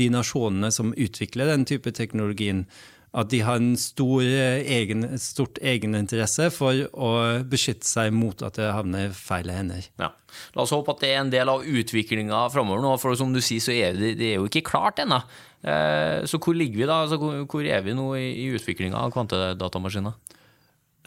de 0.00 0.06
nasjonene 0.14 0.70
som 0.74 0.94
utvikler 0.94 1.50
den 1.50 1.66
type 1.68 1.90
teknologien, 1.96 2.66
At 3.10 3.26
de 3.32 3.40
har 3.42 3.58
en 3.58 3.72
stor 3.74 4.22
egen, 4.22 5.18
stort 5.18 5.58
egeninteresse 5.58 6.46
for 6.54 6.78
å 6.94 7.08
beskytte 7.42 7.82
seg 7.82 8.12
mot 8.14 8.38
at 8.46 8.54
det 8.54 8.68
havner 8.70 9.08
i 9.08 9.10
feil 9.10 9.50
hender. 9.50 9.88
Ja. 9.98 10.12
La 10.54 10.62
oss 10.62 10.70
håpe 10.70 10.94
at 10.94 11.02
det 11.02 11.10
er 11.10 11.24
en 11.24 11.32
del 11.32 11.50
av 11.50 11.66
utviklinga 11.66 12.44
framover 12.54 12.84
nå, 12.84 12.94
for 13.02 13.18
som 13.18 13.34
du 13.34 13.40
sier, 13.42 13.64
så 13.64 13.74
er 13.74 13.98
det, 13.98 14.12
det 14.20 14.28
er 14.28 14.38
jo 14.38 14.46
ikke 14.46 14.62
klart 14.70 15.02
ennå. 15.02 15.18
Eh, 15.60 16.22
så 16.24 16.38
hvor 16.40 16.56
ligger 16.56 16.80
vi 16.80 16.86
da? 16.88 17.02
Altså, 17.02 17.18
hvor, 17.18 17.66
er 17.66 17.82
vi 17.84 17.96
nå 17.96 18.06
i, 18.16 18.28
i 18.44 18.48
utviklinga 18.56 18.96
av 18.96 19.12
kvantedatamaskiner? 19.16 20.14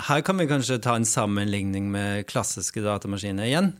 Her 0.09 0.23
kan 0.25 0.41
vi 0.41 0.49
kanskje 0.49 0.81
ta 0.81 0.97
en 0.97 1.07
sammenligning 1.07 1.87
med 1.93 2.27
klassiske 2.29 2.81
datamaskiner 2.83 3.47
igjen. 3.47 3.75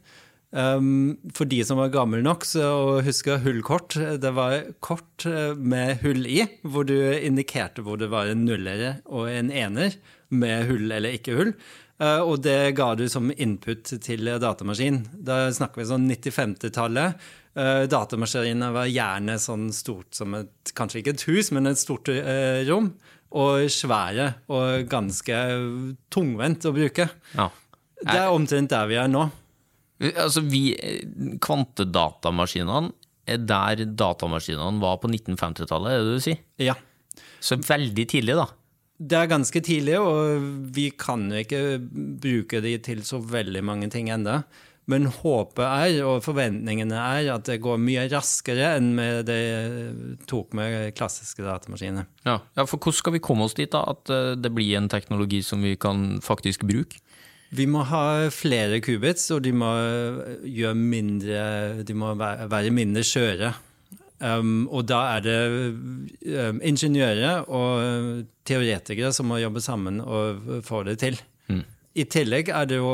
Um, 0.54 1.16
for 1.34 1.50
de 1.50 1.64
som 1.66 1.80
var 1.82 1.90
gamle 1.90 2.20
nok 2.22 2.44
så 2.46 2.62
husker 3.02 3.40
huske 3.40 3.42
hullkort, 3.42 3.96
det 4.22 4.32
var 4.38 4.68
kort 4.86 5.26
eh, 5.26 5.56
med 5.58 6.04
hull 6.04 6.28
i, 6.30 6.44
hvor 6.62 6.86
du 6.86 6.94
indikerte 6.94 7.82
hvor 7.82 7.98
det 7.98 8.12
var 8.14 8.30
en 8.30 8.44
nuller 8.46 9.00
og 9.10 9.32
en 9.32 9.50
ener 9.50 9.98
med 10.30 10.68
hull 10.70 10.92
eller 10.94 11.18
ikke 11.18 11.38
hull. 11.40 11.56
Uh, 12.02 12.22
og 12.26 12.42
det 12.44 12.74
ga 12.78 12.92
du 12.98 13.06
som 13.10 13.32
input 13.32 13.96
til 14.04 14.30
datamaskin. 14.42 15.04
Da 15.14 15.48
snakker 15.54 15.82
vi 15.82 15.90
sånn 15.90 16.08
90-50-tallet. 16.10 17.26
Uh, 17.58 17.86
datamaskinene 17.90 18.72
var 18.74 18.90
gjerne 18.90 19.38
sånn 19.42 19.68
stort 19.74 20.18
som 20.18 20.34
et 20.38 20.74
Kanskje 20.74 21.04
ikke 21.04 21.14
et 21.14 21.26
hus, 21.30 21.52
men 21.54 21.70
et 21.70 21.80
stort 21.80 22.10
uh, 22.10 22.62
rom. 22.70 22.92
Og 23.34 23.70
svære 23.74 24.34
og 24.54 24.90
ganske 24.90 25.38
tungvent 26.14 26.66
å 26.70 26.74
bruke. 26.76 27.08
Ja. 27.38 27.48
Det 28.04 28.20
er 28.20 28.34
omtrent 28.34 28.74
der 28.74 28.90
vi 28.90 29.00
er 29.02 29.10
nå. 29.10 29.30
Altså, 30.02 30.42
vi, 30.50 30.74
Kvantedatamaskinene 31.44 32.92
er 33.30 33.46
der 33.48 33.86
datamaskinene 33.88 34.82
var 34.84 35.00
på 35.00 35.12
1950-tallet, 35.12 35.94
er 35.94 36.02
det 36.02 36.10
det 36.10 36.18
du 36.18 36.26
sier? 36.26 36.44
Ja. 36.60 36.76
Så 37.44 37.60
veldig 37.62 38.06
tidlig, 38.12 38.36
da. 38.40 38.50
Det 39.04 39.18
er 39.20 39.32
ganske 39.32 39.62
tidlig, 39.64 39.96
og 40.00 40.44
vi 40.76 40.90
kan 41.00 41.26
jo 41.32 41.42
ikke 41.44 41.64
bruke 42.24 42.62
de 42.64 42.78
til 42.84 43.04
så 43.08 43.20
veldig 43.20 43.64
mange 43.66 43.90
ting 43.92 44.12
ennå. 44.14 44.42
Men 44.92 45.08
håpet 45.08 45.64
er, 45.64 46.02
og 46.04 46.26
forventningene 46.26 46.98
er, 47.00 47.30
at 47.32 47.48
det 47.48 47.62
går 47.64 47.80
mye 47.80 48.04
raskere 48.12 48.74
enn 48.76 48.90
med 48.98 49.30
det 49.30 49.44
tok 50.28 50.52
med 50.60 50.92
klassiske 50.98 51.46
datamaskiner. 51.46 52.10
Ja. 52.28 52.42
ja, 52.58 52.66
for 52.68 52.76
hvordan 52.76 53.00
skal 53.00 53.16
vi 53.16 53.24
komme 53.24 53.48
oss 53.48 53.56
dit, 53.56 53.72
da? 53.72 53.86
At 53.94 54.12
eh, 54.12 54.34
det 54.36 54.52
blir 54.52 54.76
en 54.80 54.92
teknologi 54.92 55.40
som 55.46 55.64
vi 55.64 55.78
kan 55.80 56.20
faktisk 56.24 56.68
bruke? 56.68 57.00
Vi 57.54 57.68
må 57.70 57.84
ha 57.86 58.32
flere 58.34 58.80
qubits, 58.82 59.28
og 59.36 59.44
de 59.46 59.52
må, 59.54 59.70
gjøre 60.42 60.78
mindre, 60.78 61.44
de 61.86 61.96
må 61.98 62.14
være 62.18 62.74
mindre 62.74 63.04
skjøre. 63.06 63.54
Um, 64.24 64.70
og 64.72 64.86
da 64.88 65.00
er 65.18 65.24
det 65.26 65.40
um, 65.74 66.60
ingeniører 66.64 67.50
og 67.52 68.24
teoretikere 68.48 69.10
som 69.16 69.28
må 69.28 69.42
jobbe 69.42 69.60
sammen 69.64 70.00
og 70.00 70.62
få 70.64 70.84
det 70.88 70.96
til. 71.02 71.18
Mm. 71.52 71.64
I 72.00 72.06
tillegg 72.08 72.54
er 72.56 72.70
det 72.70 72.80
jo 72.80 72.94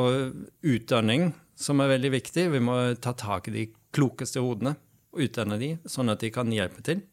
utdanning 0.66 1.30
som 1.60 1.84
er 1.84 1.92
veldig 1.94 2.12
viktig. 2.16 2.48
Vi 2.56 2.64
må 2.64 2.80
ta 3.04 3.14
tak 3.14 3.52
i 3.52 3.56
de 3.56 3.68
klokeste 3.94 4.42
hodene 4.42 4.74
og 5.14 5.22
utdanne 5.28 5.60
de, 5.62 5.76
sånn 5.90 6.10
at 6.10 6.24
de 6.24 6.34
kan 6.34 6.50
hjelpe 6.54 6.82
til. 6.86 7.04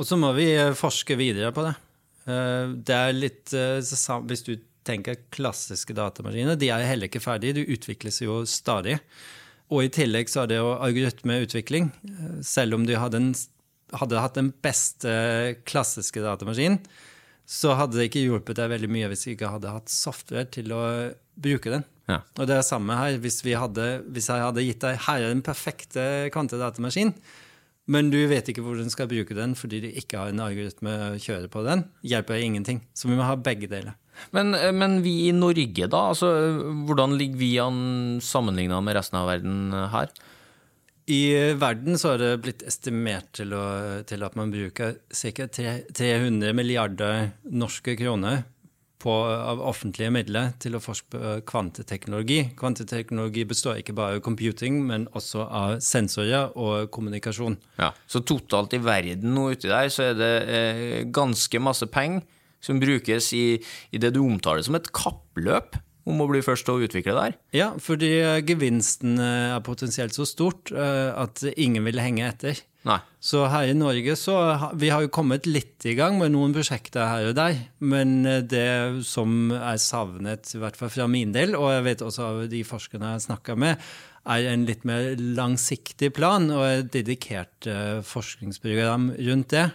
Og 0.00 0.08
så 0.08 0.18
må 0.18 0.32
vi 0.34 0.48
forske 0.74 1.14
videre 1.20 1.52
på 1.54 1.68
det. 1.68 1.76
Uh, 2.26 2.74
det 2.82 2.98
er 2.98 3.16
litt 3.16 3.50
uh, 3.54 3.78
Hvis 4.26 4.44
du 4.46 4.56
tenker 4.86 5.20
klassiske 5.34 5.94
datamaskiner, 5.96 6.58
de 6.58 6.70
er 6.72 6.84
heller 6.88 7.10
ikke 7.10 7.22
ferdige. 7.22 7.60
De 7.60 7.70
utvikles 7.76 8.22
jo 8.24 8.42
stadig. 8.48 8.98
Og 9.72 9.86
i 9.86 9.92
tillegg 9.92 10.28
så 10.28 10.42
er 10.42 10.50
det 10.50 10.58
jo 10.60 10.74
algoritmeutvikling. 10.74 11.88
Selv 12.44 12.76
om 12.76 12.84
du 12.88 12.92
hadde, 12.98 13.22
en, 13.22 13.30
hadde 13.96 14.24
hatt 14.24 14.36
den 14.38 14.52
beste 14.64 15.14
klassiske 15.68 16.24
datamaskinen, 16.24 16.82
så 17.48 17.74
hadde 17.76 17.98
det 17.98 18.10
ikke 18.10 18.22
hjulpet 18.26 18.58
deg 18.58 18.70
veldig 18.70 18.90
mye 18.92 19.08
hvis 19.10 19.24
du 19.26 19.32
ikke 19.32 19.50
hadde 19.54 19.72
hatt 19.72 19.90
software 19.92 20.46
til 20.52 20.72
å 20.76 20.82
bruke 21.34 21.72
den. 21.72 21.86
Ja. 22.10 22.20
Og 22.38 22.48
det 22.48 22.58
er 22.58 22.66
samme 22.66 22.96
her. 22.98 23.16
Hvis, 23.22 23.40
hadde, 23.42 23.86
hvis, 24.12 24.28
jeg 24.30 24.44
hadde 24.44 24.66
gitt 24.66 24.84
deg 24.84 25.00
her 25.06 25.22
er 25.22 25.32
den 25.32 25.44
perfekte 25.44 26.04
kvantedatamaskin, 26.34 27.14
men 27.90 28.12
du 28.12 28.20
vet 28.30 28.46
ikke 28.48 28.62
hvor 28.62 28.78
den 28.78 28.92
skal 28.92 29.08
bruke 29.10 29.34
den 29.34 29.56
fordi 29.58 29.80
du 29.82 29.88
ikke 29.90 30.20
har 30.20 30.30
en 30.30 30.42
algoritme 30.44 30.92
å 31.08 31.20
kjøre 31.20 31.50
på 31.50 31.64
den, 31.66 31.86
hjelper 32.06 32.38
ingenting. 32.38 32.82
Så 32.94 33.10
vi 33.10 33.18
må 33.18 33.26
ha 33.26 33.34
begge 33.38 33.70
deler. 33.70 33.96
Men, 34.30 34.54
eh, 34.54 34.70
men, 34.76 35.00
vi 35.02 35.28
i 35.28 35.32
Norge, 35.34 35.88
da? 35.90 36.04
Altså, 36.12 36.30
hvordan 36.86 37.16
ligger 37.18 37.40
vi 37.40 37.50
an 37.62 38.20
sammenligna 38.22 38.82
med 38.84 38.98
resten 38.98 39.18
av 39.18 39.30
verden 39.32 39.72
her? 39.94 40.12
I 41.10 41.52
verden 41.58 41.98
så 41.98 42.12
har 42.12 42.22
det 42.22 42.42
blitt 42.44 42.62
estimert 42.62 43.32
til, 43.34 43.50
å, 43.58 44.02
til 44.06 44.22
at 44.22 44.36
man 44.38 44.52
bruker 44.54 45.00
ca. 45.10 45.48
300 45.50 46.54
milliarder 46.54 47.32
norske 47.50 47.96
kroner 47.98 48.44
på, 49.02 49.12
av 49.12 49.60
offentlige 49.66 50.12
midler 50.14 50.52
til 50.62 50.76
å 50.78 50.82
forske 50.82 51.10
på 51.12 51.32
kvanteteknologi. 51.48 52.40
Kvanteteknologi 52.58 53.44
består 53.50 53.80
ikke 53.80 53.96
bare 53.98 54.18
av 54.18 54.24
computing, 54.24 54.80
men 54.86 55.08
også 55.18 55.46
av 55.46 55.78
sensorer 55.84 56.54
og 56.58 56.90
kommunikasjon. 56.94 57.58
Ja, 57.80 57.92
Så 58.06 58.22
totalt 58.26 58.74
i 58.76 58.82
verden 58.82 59.34
nå 59.36 59.50
uti 59.52 59.70
der 59.70 59.90
så 59.92 60.10
er 60.10 60.18
det 60.18 60.32
eh, 60.46 61.00
ganske 61.10 61.62
masse 61.62 61.88
penger 61.90 62.22
som 62.62 62.78
brukes 62.78 63.32
i, 63.34 63.46
i 63.90 63.98
det 63.98 64.12
du 64.14 64.22
omtaler 64.22 64.62
som 64.62 64.78
et 64.78 64.90
kappløp 64.94 65.80
om 66.08 66.22
å 66.22 66.28
bli 66.30 66.42
først 66.44 66.68
å 66.72 66.80
utvikle 66.82 67.14
der? 67.16 67.38
Ja, 67.54 67.72
fordi 67.82 68.10
gevinsten 68.48 69.18
er 69.22 69.62
potensielt 69.64 70.16
så 70.16 70.26
stort 70.28 70.72
eh, 70.74 71.10
at 71.14 71.44
ingen 71.54 71.86
vil 71.86 72.02
henge 72.02 72.26
etter. 72.26 72.62
Nei. 72.88 72.98
Så 73.22 73.44
her 73.46 73.68
i 73.70 73.74
Norge 73.78 74.16
så 74.18 74.34
Vi 74.74 74.88
har 74.90 75.04
jo 75.04 75.10
kommet 75.14 75.46
litt 75.46 75.84
i 75.86 75.94
gang 75.94 76.16
med 76.18 76.32
noen 76.34 76.54
prosjekter 76.54 77.06
her 77.06 77.28
og 77.30 77.36
der. 77.38 77.60
Men 77.78 78.22
eh, 78.26 78.42
det 78.42 79.04
som 79.06 79.52
er 79.54 79.78
savnet, 79.82 80.50
i 80.54 80.62
hvert 80.62 80.78
fall 80.78 80.90
fra 80.92 81.06
min 81.10 81.34
del, 81.34 81.54
og 81.58 81.70
jeg 81.76 81.86
vet 81.86 82.06
også 82.08 82.28
av 82.28 82.40
de 82.50 82.64
forskerne 82.66 83.14
jeg 83.14 83.26
snakka 83.28 83.58
med, 83.58 83.92
er 84.32 84.46
en 84.52 84.66
litt 84.66 84.84
mer 84.86 85.16
langsiktig 85.18 86.12
plan 86.14 86.46
og 86.54 86.66
et 86.66 86.92
dedikert 86.94 87.66
eh, 87.70 88.02
forskningsprogram 88.06 89.12
rundt 89.30 89.54
det. 89.54 89.68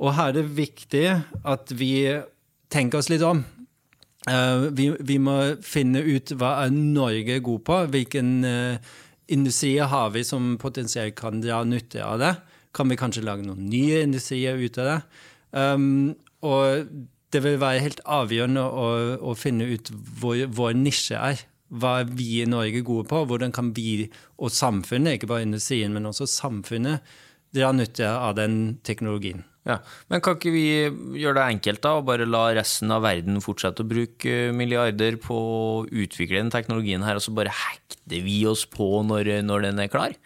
Og 0.00 0.14
her 0.16 0.30
er 0.30 0.38
det 0.38 0.50
viktig 0.56 1.06
at 1.44 1.74
vi 1.76 1.92
tenker 2.70 3.02
oss 3.02 3.10
litt 3.12 3.26
om. 3.26 3.42
Uh, 4.28 4.68
vi, 4.76 4.90
vi, 5.00 5.16
må 5.16 5.36
finne 5.64 6.02
ut 6.04 6.34
hva 6.36 6.58
er 6.66 6.74
Norge 6.74 7.38
god 7.44 7.62
på. 7.64 7.78
Hvilken 7.94 8.32
uh, 8.44 8.90
industrier 9.32 9.88
har 9.88 10.10
vi 10.12 10.24
som 10.26 10.56
potensielt 10.60 11.16
kan 11.18 11.40
dra 11.40 11.62
nytte 11.64 12.04
av 12.04 12.18
det? 12.20 12.34
Kan 12.76 12.92
vi 12.92 12.98
kanskje 13.00 13.24
lage 13.24 13.46
noen 13.46 13.70
nye 13.70 14.02
industrier 14.04 14.60
ut 14.60 14.76
av 14.82 14.90
det? 14.90 14.98
Um, 15.56 15.86
og 16.46 16.84
det 17.32 17.42
vil 17.44 17.60
være 17.62 17.82
helt 17.84 18.02
avgjørende 18.04 18.62
å, 18.62 18.86
å 19.30 19.34
finne 19.38 19.66
ut 19.70 19.90
hvor 20.20 20.44
vår 20.58 20.76
nisje 20.78 21.18
er. 21.18 21.44
Hva 21.70 22.00
er 22.02 22.10
vi 22.10 22.42
i 22.42 22.48
Norge 22.50 22.82
gode 22.86 23.06
på? 23.10 23.22
Hvordan 23.30 23.54
kan 23.54 23.70
vi 23.76 24.10
og 24.36 24.50
samfunnet, 24.52 25.16
ikke 25.16 25.30
bare 25.30 25.46
industrien, 25.46 25.94
men 25.94 26.10
også 26.10 26.26
samfunnet, 26.28 27.06
dra 27.54 27.70
nytte 27.74 28.10
av 28.10 28.34
den 28.38 28.80
teknologien? 28.86 29.44
Ja, 29.68 29.76
Men 30.08 30.22
kan 30.24 30.38
ikke 30.38 30.54
vi 30.54 30.66
gjøre 31.20 31.36
det 31.36 31.46
enkelt 31.56 31.82
da, 31.84 31.96
og 31.98 32.06
bare 32.08 32.28
la 32.28 32.46
resten 32.56 32.92
av 32.94 33.04
verden 33.04 33.42
fortsette 33.44 33.84
å 33.84 33.88
bruke 33.88 34.36
milliarder 34.56 35.18
på 35.20 35.36
å 35.36 35.82
utvikle 35.84 36.40
den 36.40 36.52
teknologien 36.52 37.04
her, 37.04 37.18
og 37.20 37.24
så 37.26 37.34
bare 37.36 37.52
hekter 37.52 38.24
vi 38.24 38.38
oss 38.48 38.64
på 38.64 38.88
når, 39.04 39.34
når 39.44 39.68
den 39.68 39.82
er 39.84 39.92
klar? 39.92 40.16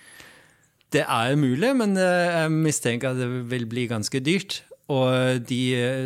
Det 0.95 1.03
er 1.03 1.35
mulig, 1.35 1.73
men 1.75 1.99
jeg 1.99 2.53
mistenker 2.55 3.11
at 3.11 3.19
det 3.19 3.27
vil 3.51 3.67
bli 3.67 3.89
ganske 3.91 4.23
dyrt. 4.23 4.61
Og 4.93 5.41
de, 5.49 5.61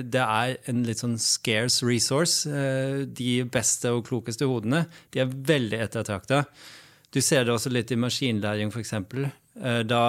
det 0.06 0.22
er 0.22 0.54
en 0.70 0.84
litt 0.86 1.02
sånn 1.02 1.18
scarce 1.20 1.84
resource. 1.84 2.48
De 3.18 3.32
beste 3.50 3.90
og 3.92 4.06
klokeste 4.06 4.46
hodene 4.48 4.84
de 5.12 5.20
er 5.24 5.34
veldig 5.50 5.82
ettertrakta. 5.88 6.44
Du 7.12 7.20
ser 7.24 7.44
det 7.44 7.52
også 7.52 7.72
litt 7.74 7.90
i 7.92 7.98
maskinlæring, 7.98 8.70
f.eks. 8.72 8.94
Da 9.90 10.02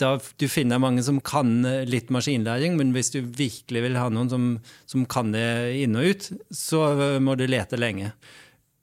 da, 0.00 0.14
du 0.38 0.46
finner 0.50 0.80
mange 0.82 1.02
som 1.04 1.20
kan 1.24 1.64
eh, 1.68 1.82
litt 1.88 2.12
maskinlæring, 2.14 2.76
men 2.78 2.94
hvis 2.96 3.12
du 3.14 3.20
virkelig 3.22 3.84
vil 3.84 3.98
ha 4.00 4.08
noen 4.12 4.30
som, 4.32 4.46
som 4.88 5.04
kan 5.10 5.34
det 5.34 5.44
inn 5.82 5.98
og 5.98 6.12
ut, 6.12 6.30
så 6.54 6.84
eh, 6.94 7.18
må 7.22 7.36
du 7.38 7.44
lete 7.50 7.80
lenge. 7.80 8.12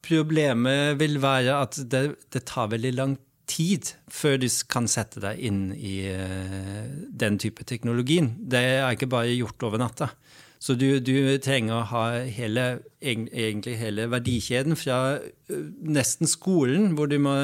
Problemet 0.06 1.00
vil 1.00 1.20
være 1.22 1.58
at 1.66 1.82
det, 1.92 2.04
det 2.34 2.46
tar 2.50 2.72
veldig 2.74 2.94
lang 2.98 3.18
tid 3.50 3.92
før 4.14 4.38
du 4.42 4.48
kan 4.70 4.88
sette 4.90 5.22
deg 5.24 5.42
inn 5.42 5.72
i 5.74 5.96
uh, 6.14 6.86
den 7.10 7.40
type 7.42 7.66
teknologien. 7.68 8.30
Det 8.38 8.62
er 8.62 8.94
ikke 8.94 9.10
bare 9.10 9.34
gjort 9.34 9.66
over 9.66 9.82
natta. 9.82 10.12
Så 10.60 10.76
du, 10.76 11.00
du 11.00 11.40
trenger 11.42 11.78
å 11.78 11.88
ha 11.94 12.04
hele, 12.28 12.66
egentlig 13.00 13.78
hele 13.80 14.10
verdikjeden 14.12 14.76
fra 14.78 15.18
nesten 15.50 16.28
skolen, 16.28 16.94
hvor 16.98 17.08
du 17.08 17.16
må 17.24 17.36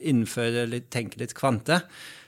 innføre 0.00 0.64
litt, 0.72 0.88
tenke 0.94 1.20
litt 1.20 1.36
kvante, 1.36 1.82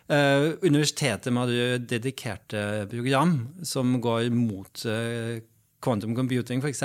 Uh, 0.07 0.55
universitetet 0.63 1.33
med 1.35 1.51
dedikerte 1.91 2.87
program 2.91 3.41
som 3.67 3.97
går 4.01 4.29
mot 4.31 4.85
uh, 4.87 5.41
quantum 5.83 6.15
computing, 6.15 6.63
f.eks. 6.63 6.85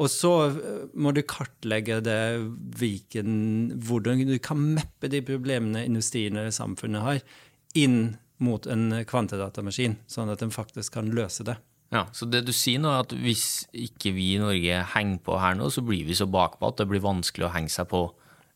Og 0.00 0.08
så 0.08 0.32
eh, 0.48 0.84
må 0.94 1.12
du 1.12 1.20
kartlegge 1.26 1.98
det, 2.04 2.20
hvilken, 2.78 3.32
hvordan 3.84 4.22
du 4.28 4.36
kan 4.42 4.60
mappe 4.76 5.10
de 5.12 5.20
problemene 5.26 5.82
industrien 5.84 6.38
eller 6.38 6.54
samfunnet 6.54 7.04
har, 7.04 7.24
inn 7.78 8.14
mot 8.40 8.64
en 8.70 9.02
kvantedatamaskin, 9.04 9.98
sånn 10.08 10.30
at 10.32 10.40
den 10.40 10.54
faktisk 10.54 10.96
kan 10.96 11.10
løse 11.12 11.44
det. 11.46 11.58
Ja, 11.90 12.06
Så 12.14 12.28
det 12.30 12.44
du 12.46 12.52
sier 12.54 12.80
nå, 12.80 12.92
er 12.94 13.02
at 13.02 13.12
hvis 13.18 13.66
ikke 13.74 14.14
vi 14.14 14.36
i 14.36 14.40
Norge 14.40 14.84
henger 14.94 15.18
på 15.26 15.40
her 15.42 15.58
nå, 15.58 15.68
så 15.74 15.82
blir 15.84 16.06
vi 16.06 16.16
så 16.16 16.28
bakpå 16.30 16.70
at 16.70 16.78
det 16.80 16.86
blir 16.88 17.02
vanskelig 17.02 17.48
å 17.48 17.54
henge 17.56 17.72
seg 17.74 17.90
på 17.90 18.06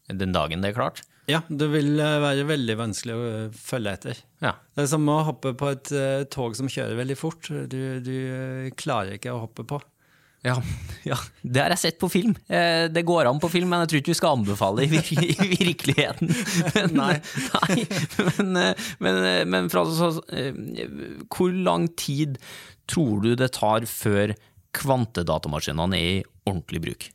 den 0.07 0.33
dagen 0.37 0.63
det 0.63 0.71
er 0.71 0.79
klart? 0.79 1.03
Ja, 1.31 1.41
det 1.49 1.71
vil 1.73 1.97
eh, 2.03 2.19
være 2.21 2.45
veldig 2.49 2.77
vanskelig 2.77 3.17
å 3.17 3.25
eh, 3.31 3.57
følge 3.57 3.97
etter. 3.97 4.21
Ja. 4.45 4.53
Det 4.77 4.85
er 4.85 4.91
som 4.91 5.09
å 5.09 5.23
hoppe 5.25 5.55
på 5.57 5.71
et 5.73 5.93
uh, 5.97 6.27
tog 6.29 6.57
som 6.59 6.69
kjører 6.69 6.99
veldig 7.01 7.17
fort. 7.17 7.49
Du, 7.49 7.81
du 8.05 8.15
uh, 8.29 8.69
klarer 8.77 9.17
ikke 9.17 9.33
å 9.33 9.41
hoppe 9.47 9.65
på. 9.69 9.81
Ja, 10.45 10.59
ja, 11.11 11.17
det 11.41 11.63
har 11.63 11.73
jeg 11.73 11.81
sett 11.81 12.01
på 12.03 12.11
film. 12.13 12.35
Eh, 12.53 12.85
det 12.93 13.07
går 13.09 13.31
an 13.31 13.41
på 13.41 13.49
film, 13.53 13.71
men 13.73 13.85
jeg 13.85 13.93
tror 13.93 14.03
ikke 14.03 14.13
vi 14.13 14.19
skal 14.19 14.37
anbefale 14.37 14.85
i, 14.85 14.91
vir 14.93 15.25
i 15.47 15.49
virkeligheten. 15.55 16.35
Men, 16.77 16.95
nei. 17.01 17.17
nei. 17.57 17.87
Men, 18.29 18.61
men, 19.07 19.25
men 19.55 19.73
fra, 19.73 19.87
så, 19.89 20.13
hvor 21.33 21.57
lang 21.57 21.89
tid 21.97 22.37
tror 22.91 23.25
du 23.25 23.33
det 23.41 23.55
tar 23.57 23.89
før 23.89 24.37
kvantedatamaskinene 24.77 25.97
er 25.97 26.11
i 26.19 26.25
ordentlig 26.45 26.85
bruk? 26.85 27.09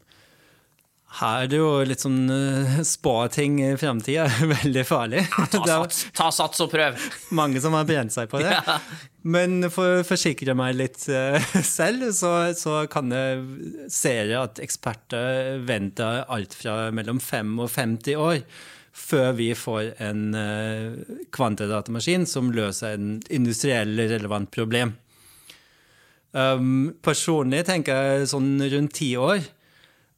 Her 1.17 1.43
er 1.43 1.49
det 1.49 1.57
jo 1.57 1.69
litt 1.89 2.03
sånn 2.03 2.29
uh, 2.31 2.79
spå-ting 2.85 3.57
i 3.65 3.73
framtida. 3.81 4.27
Veldig 4.55 4.85
farlig. 4.87 5.23
Ja, 5.25 5.45
ta, 5.49 5.63
sats, 5.73 6.01
ta 6.15 6.29
sats 6.33 6.61
og 6.65 6.71
prøv! 6.73 6.99
Mange 7.35 7.61
som 7.63 7.75
har 7.77 7.87
brent 7.89 8.13
seg 8.13 8.29
på 8.31 8.41
det. 8.43 8.53
Ja. 8.53 8.77
Men 9.29 9.65
for 9.73 9.99
å 9.99 10.07
forsikre 10.07 10.55
meg 10.57 10.77
litt 10.77 11.01
uh, 11.11 11.39
selv, 11.65 12.11
så, 12.15 12.33
så, 12.57 12.83
kan 12.91 13.09
jeg 13.13 13.89
se 13.91 14.15
at 14.37 14.61
eksperter 14.63 15.59
venter 15.67 16.23
alt 16.29 16.53
fra 16.55 16.87
mellom 16.95 17.21
5 17.23 17.57
og 17.65 17.71
50 17.73 18.19
år 18.19 18.43
før 18.99 19.31
vi 19.37 19.51
får 19.55 19.93
en 20.03 20.23
uh, 20.35 21.19
kvantedatamaskin 21.33 22.25
som 22.27 22.49
løser 22.53 22.97
en 22.97 23.13
industriell 23.33 23.95
relevant 23.97 24.49
problem. 24.53 24.93
Um, 26.31 26.91
personlig 27.01 27.63
tenker 27.65 27.97
jeg 27.97 28.29
sånn 28.29 28.59
rundt 28.61 28.93
ti 28.99 29.13
år. 29.17 29.41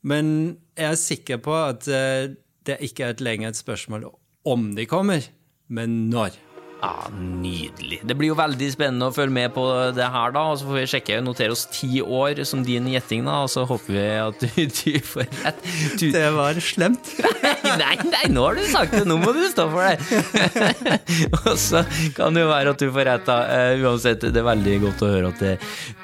Men 0.08 0.58
jeg 0.82 0.92
er 0.92 1.00
sikker 1.00 1.42
på 1.46 1.56
at 1.56 1.88
uh, 1.88 2.32
det 2.68 2.78
ikke 2.86 3.08
er 3.08 3.16
et 3.16 3.24
lenger 3.24 3.54
et 3.54 3.60
spørsmål 3.60 4.10
om 4.46 4.72
de 4.78 4.86
kommer, 4.90 5.30
men 5.70 6.10
når. 6.14 6.51
Ja, 6.82 7.08
Nydelig. 7.14 8.00
Det 8.04 8.16
blir 8.18 8.32
jo 8.32 8.36
veldig 8.38 8.68
spennende 8.74 9.12
å 9.12 9.14
følge 9.14 9.36
med 9.36 9.54
på 9.54 9.64
det 9.94 10.08
her, 10.14 10.34
da. 10.34 10.46
Og 10.50 10.58
så 10.58 10.66
får 10.66 10.80
vi 10.80 10.86
sjekke 10.90 11.20
og 11.20 11.28
notere 11.28 11.54
oss 11.54 11.68
ti 11.70 12.02
år 12.02 12.42
som 12.48 12.64
din 12.66 12.88
gjetting, 12.90 13.28
da. 13.28 13.44
Og 13.46 13.52
så 13.54 13.66
håper 13.70 13.94
vi 13.94 14.06
at 14.18 14.42
du, 14.42 14.62
du 14.80 14.98
får 15.06 15.28
rett. 15.44 15.62
Du... 16.02 16.08
Det 16.16 16.26
var 16.34 16.58
slemt. 16.66 17.14
nei, 17.84 17.94
nei, 18.10 18.24
nå 18.34 18.48
har 18.48 18.58
du 18.58 18.66
sagt 18.72 18.96
det. 18.98 19.04
Nå 19.10 19.20
må 19.22 19.34
du 19.38 19.44
stå 19.52 19.68
for 19.70 19.86
det. 19.86 20.02
og 21.44 21.54
så 21.62 21.84
kan 22.18 22.34
det 22.34 22.48
jo 22.48 22.50
være 22.50 22.74
at 22.74 22.82
du 22.82 22.90
får 22.90 23.10
rett, 23.12 23.30
da. 23.30 23.38
Uh, 23.46 23.86
uansett, 23.86 24.26
det 24.26 24.42
er 24.42 24.50
veldig 24.50 24.78
godt 24.88 25.06
å 25.06 25.12
høre 25.14 25.34
at 25.36 25.46
det 25.46 25.56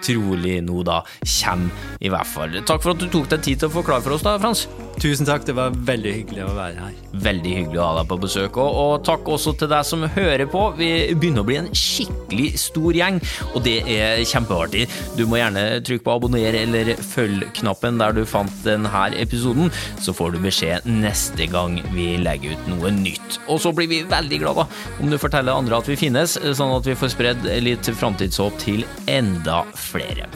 trolig 0.05 0.59
nå 0.65 0.83
da 0.85 1.01
kommer, 1.25 1.89
i 2.05 2.13
hvert 2.13 2.29
fall. 2.29 2.53
Takk 2.67 2.85
for 2.85 2.93
at 2.93 3.01
du 3.01 3.09
tok 3.11 3.31
deg 3.33 3.45
tid 3.49 3.63
til 3.63 3.71
å 3.71 3.77
forklare 3.79 4.05
for 4.05 4.17
oss, 4.17 4.25
da, 4.25 4.37
Frans. 4.41 4.67
Tusen 5.01 5.27
takk, 5.29 5.43
det 5.45 5.53
var 5.57 5.73
veldig 5.89 6.13
hyggelig 6.21 6.45
å 6.45 6.53
være 6.57 6.85
her. 6.85 6.93
Veldig 7.25 7.51
hyggelig 7.53 7.81
å 7.81 7.89
ha 7.89 7.97
deg 7.99 8.09
på 8.09 8.21
besøk, 8.21 8.61
og, 8.61 8.79
og 8.81 8.93
takk 9.05 9.29
også 9.29 9.53
til 9.57 9.69
deg 9.73 9.85
som 9.85 10.05
hører 10.15 10.47
på. 10.49 10.66
Vi 10.77 11.15
begynner 11.15 11.43
å 11.43 11.47
bli 11.47 11.57
en 11.61 11.69
skikkelig 11.71 12.51
stor 12.59 12.97
gjeng, 12.97 13.19
og 13.53 13.63
det 13.65 13.77
er 13.93 14.23
kjempeartig. 14.27 14.87
Du 15.17 15.25
må 15.29 15.39
gjerne 15.39 15.79
trykke 15.85 16.05
på 16.05 16.15
abonner 16.17 16.57
eller 16.59 16.93
følg-knappen 16.99 18.01
der 18.01 18.15
du 18.17 18.23
fant 18.27 18.53
denne 18.65 19.05
episoden, 19.17 19.71
så 20.03 20.15
får 20.15 20.35
du 20.35 20.41
beskjed 20.43 20.87
neste 20.89 21.47
gang 21.51 21.79
vi 21.93 22.13
legger 22.21 22.55
ut 22.55 22.71
noe 22.73 22.91
nytt. 22.93 23.39
Og 23.47 23.61
så 23.63 23.73
blir 23.75 23.89
vi 23.91 24.03
veldig 24.07 24.41
glade 24.43 24.67
om 25.01 25.11
du 25.11 25.17
forteller 25.21 25.55
andre 25.55 25.79
at 25.79 25.89
vi 25.89 25.99
finnes, 25.99 26.37
sånn 26.37 26.75
at 26.75 26.87
vi 26.87 26.97
får 26.97 27.13
spredd 27.15 27.47
litt 27.63 27.87
framtidshåp 27.87 28.59
til 28.63 28.83
enda 29.11 29.63
flere. 29.77 30.27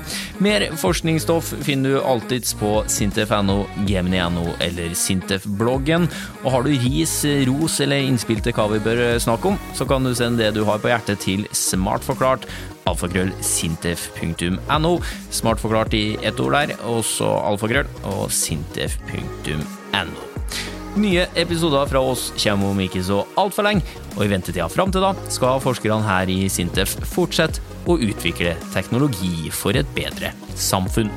Mer 0.41 0.63
forskningsstoff 0.81 1.51
finner 1.61 1.89
du 1.93 2.01
alltids 2.01 2.55
på 2.57 2.79
sintef.no, 2.89 3.59
gemini.no 3.85 4.55
eller 4.63 4.95
Sintef-bloggen. 4.97 6.07
Og 6.41 6.49
har 6.55 6.65
du 6.65 6.71
ris, 6.73 7.13
ros 7.45 7.77
eller 7.85 8.01
innspill 8.07 8.41
til 8.41 8.55
hva 8.57 8.65
vi 8.71 8.81
bør 8.81 9.03
snakke 9.21 9.51
om, 9.53 9.59
så 9.77 9.85
kan 9.85 10.01
du 10.01 10.15
sende 10.17 10.41
det 10.41 10.55
du 10.57 10.63
har 10.65 10.81
på 10.81 10.89
hjertet 10.89 11.21
til 11.27 11.45
smartforklart 11.53 12.49
alfakrøll 12.89 13.29
sintef.no. 13.45 14.95
Smartforklart 15.29 15.93
i 15.93 16.17
ett 16.25 16.41
ord 16.41 16.57
der, 16.57 16.75
og 16.89 17.05
så 17.05 17.29
alfakrøll 17.45 17.89
og 18.09 18.27
sintef.no. 18.33 20.30
Nye 20.99 21.23
episoder 21.39 21.85
fra 21.87 22.01
oss 22.03 22.33
kommer 22.35 22.73
om 22.73 22.79
ikke 22.83 22.99
så 23.07 23.21
altfor 23.39 23.63
lenge, 23.63 23.85
og 24.17 24.25
i 24.25 24.31
ventetida 24.33 24.67
fram 24.67 24.91
til 24.91 25.05
da 25.05 25.13
skal 25.31 25.61
forskerne 25.63 26.03
her 26.03 26.27
i 26.27 26.49
Sintef 26.51 26.97
fortsette 27.13 27.63
å 27.87 27.95
utvikle 27.95 28.57
teknologi 28.73 29.47
for 29.55 29.77
et 29.79 29.87
bedre 29.95 30.33
samfunn. 30.59 31.07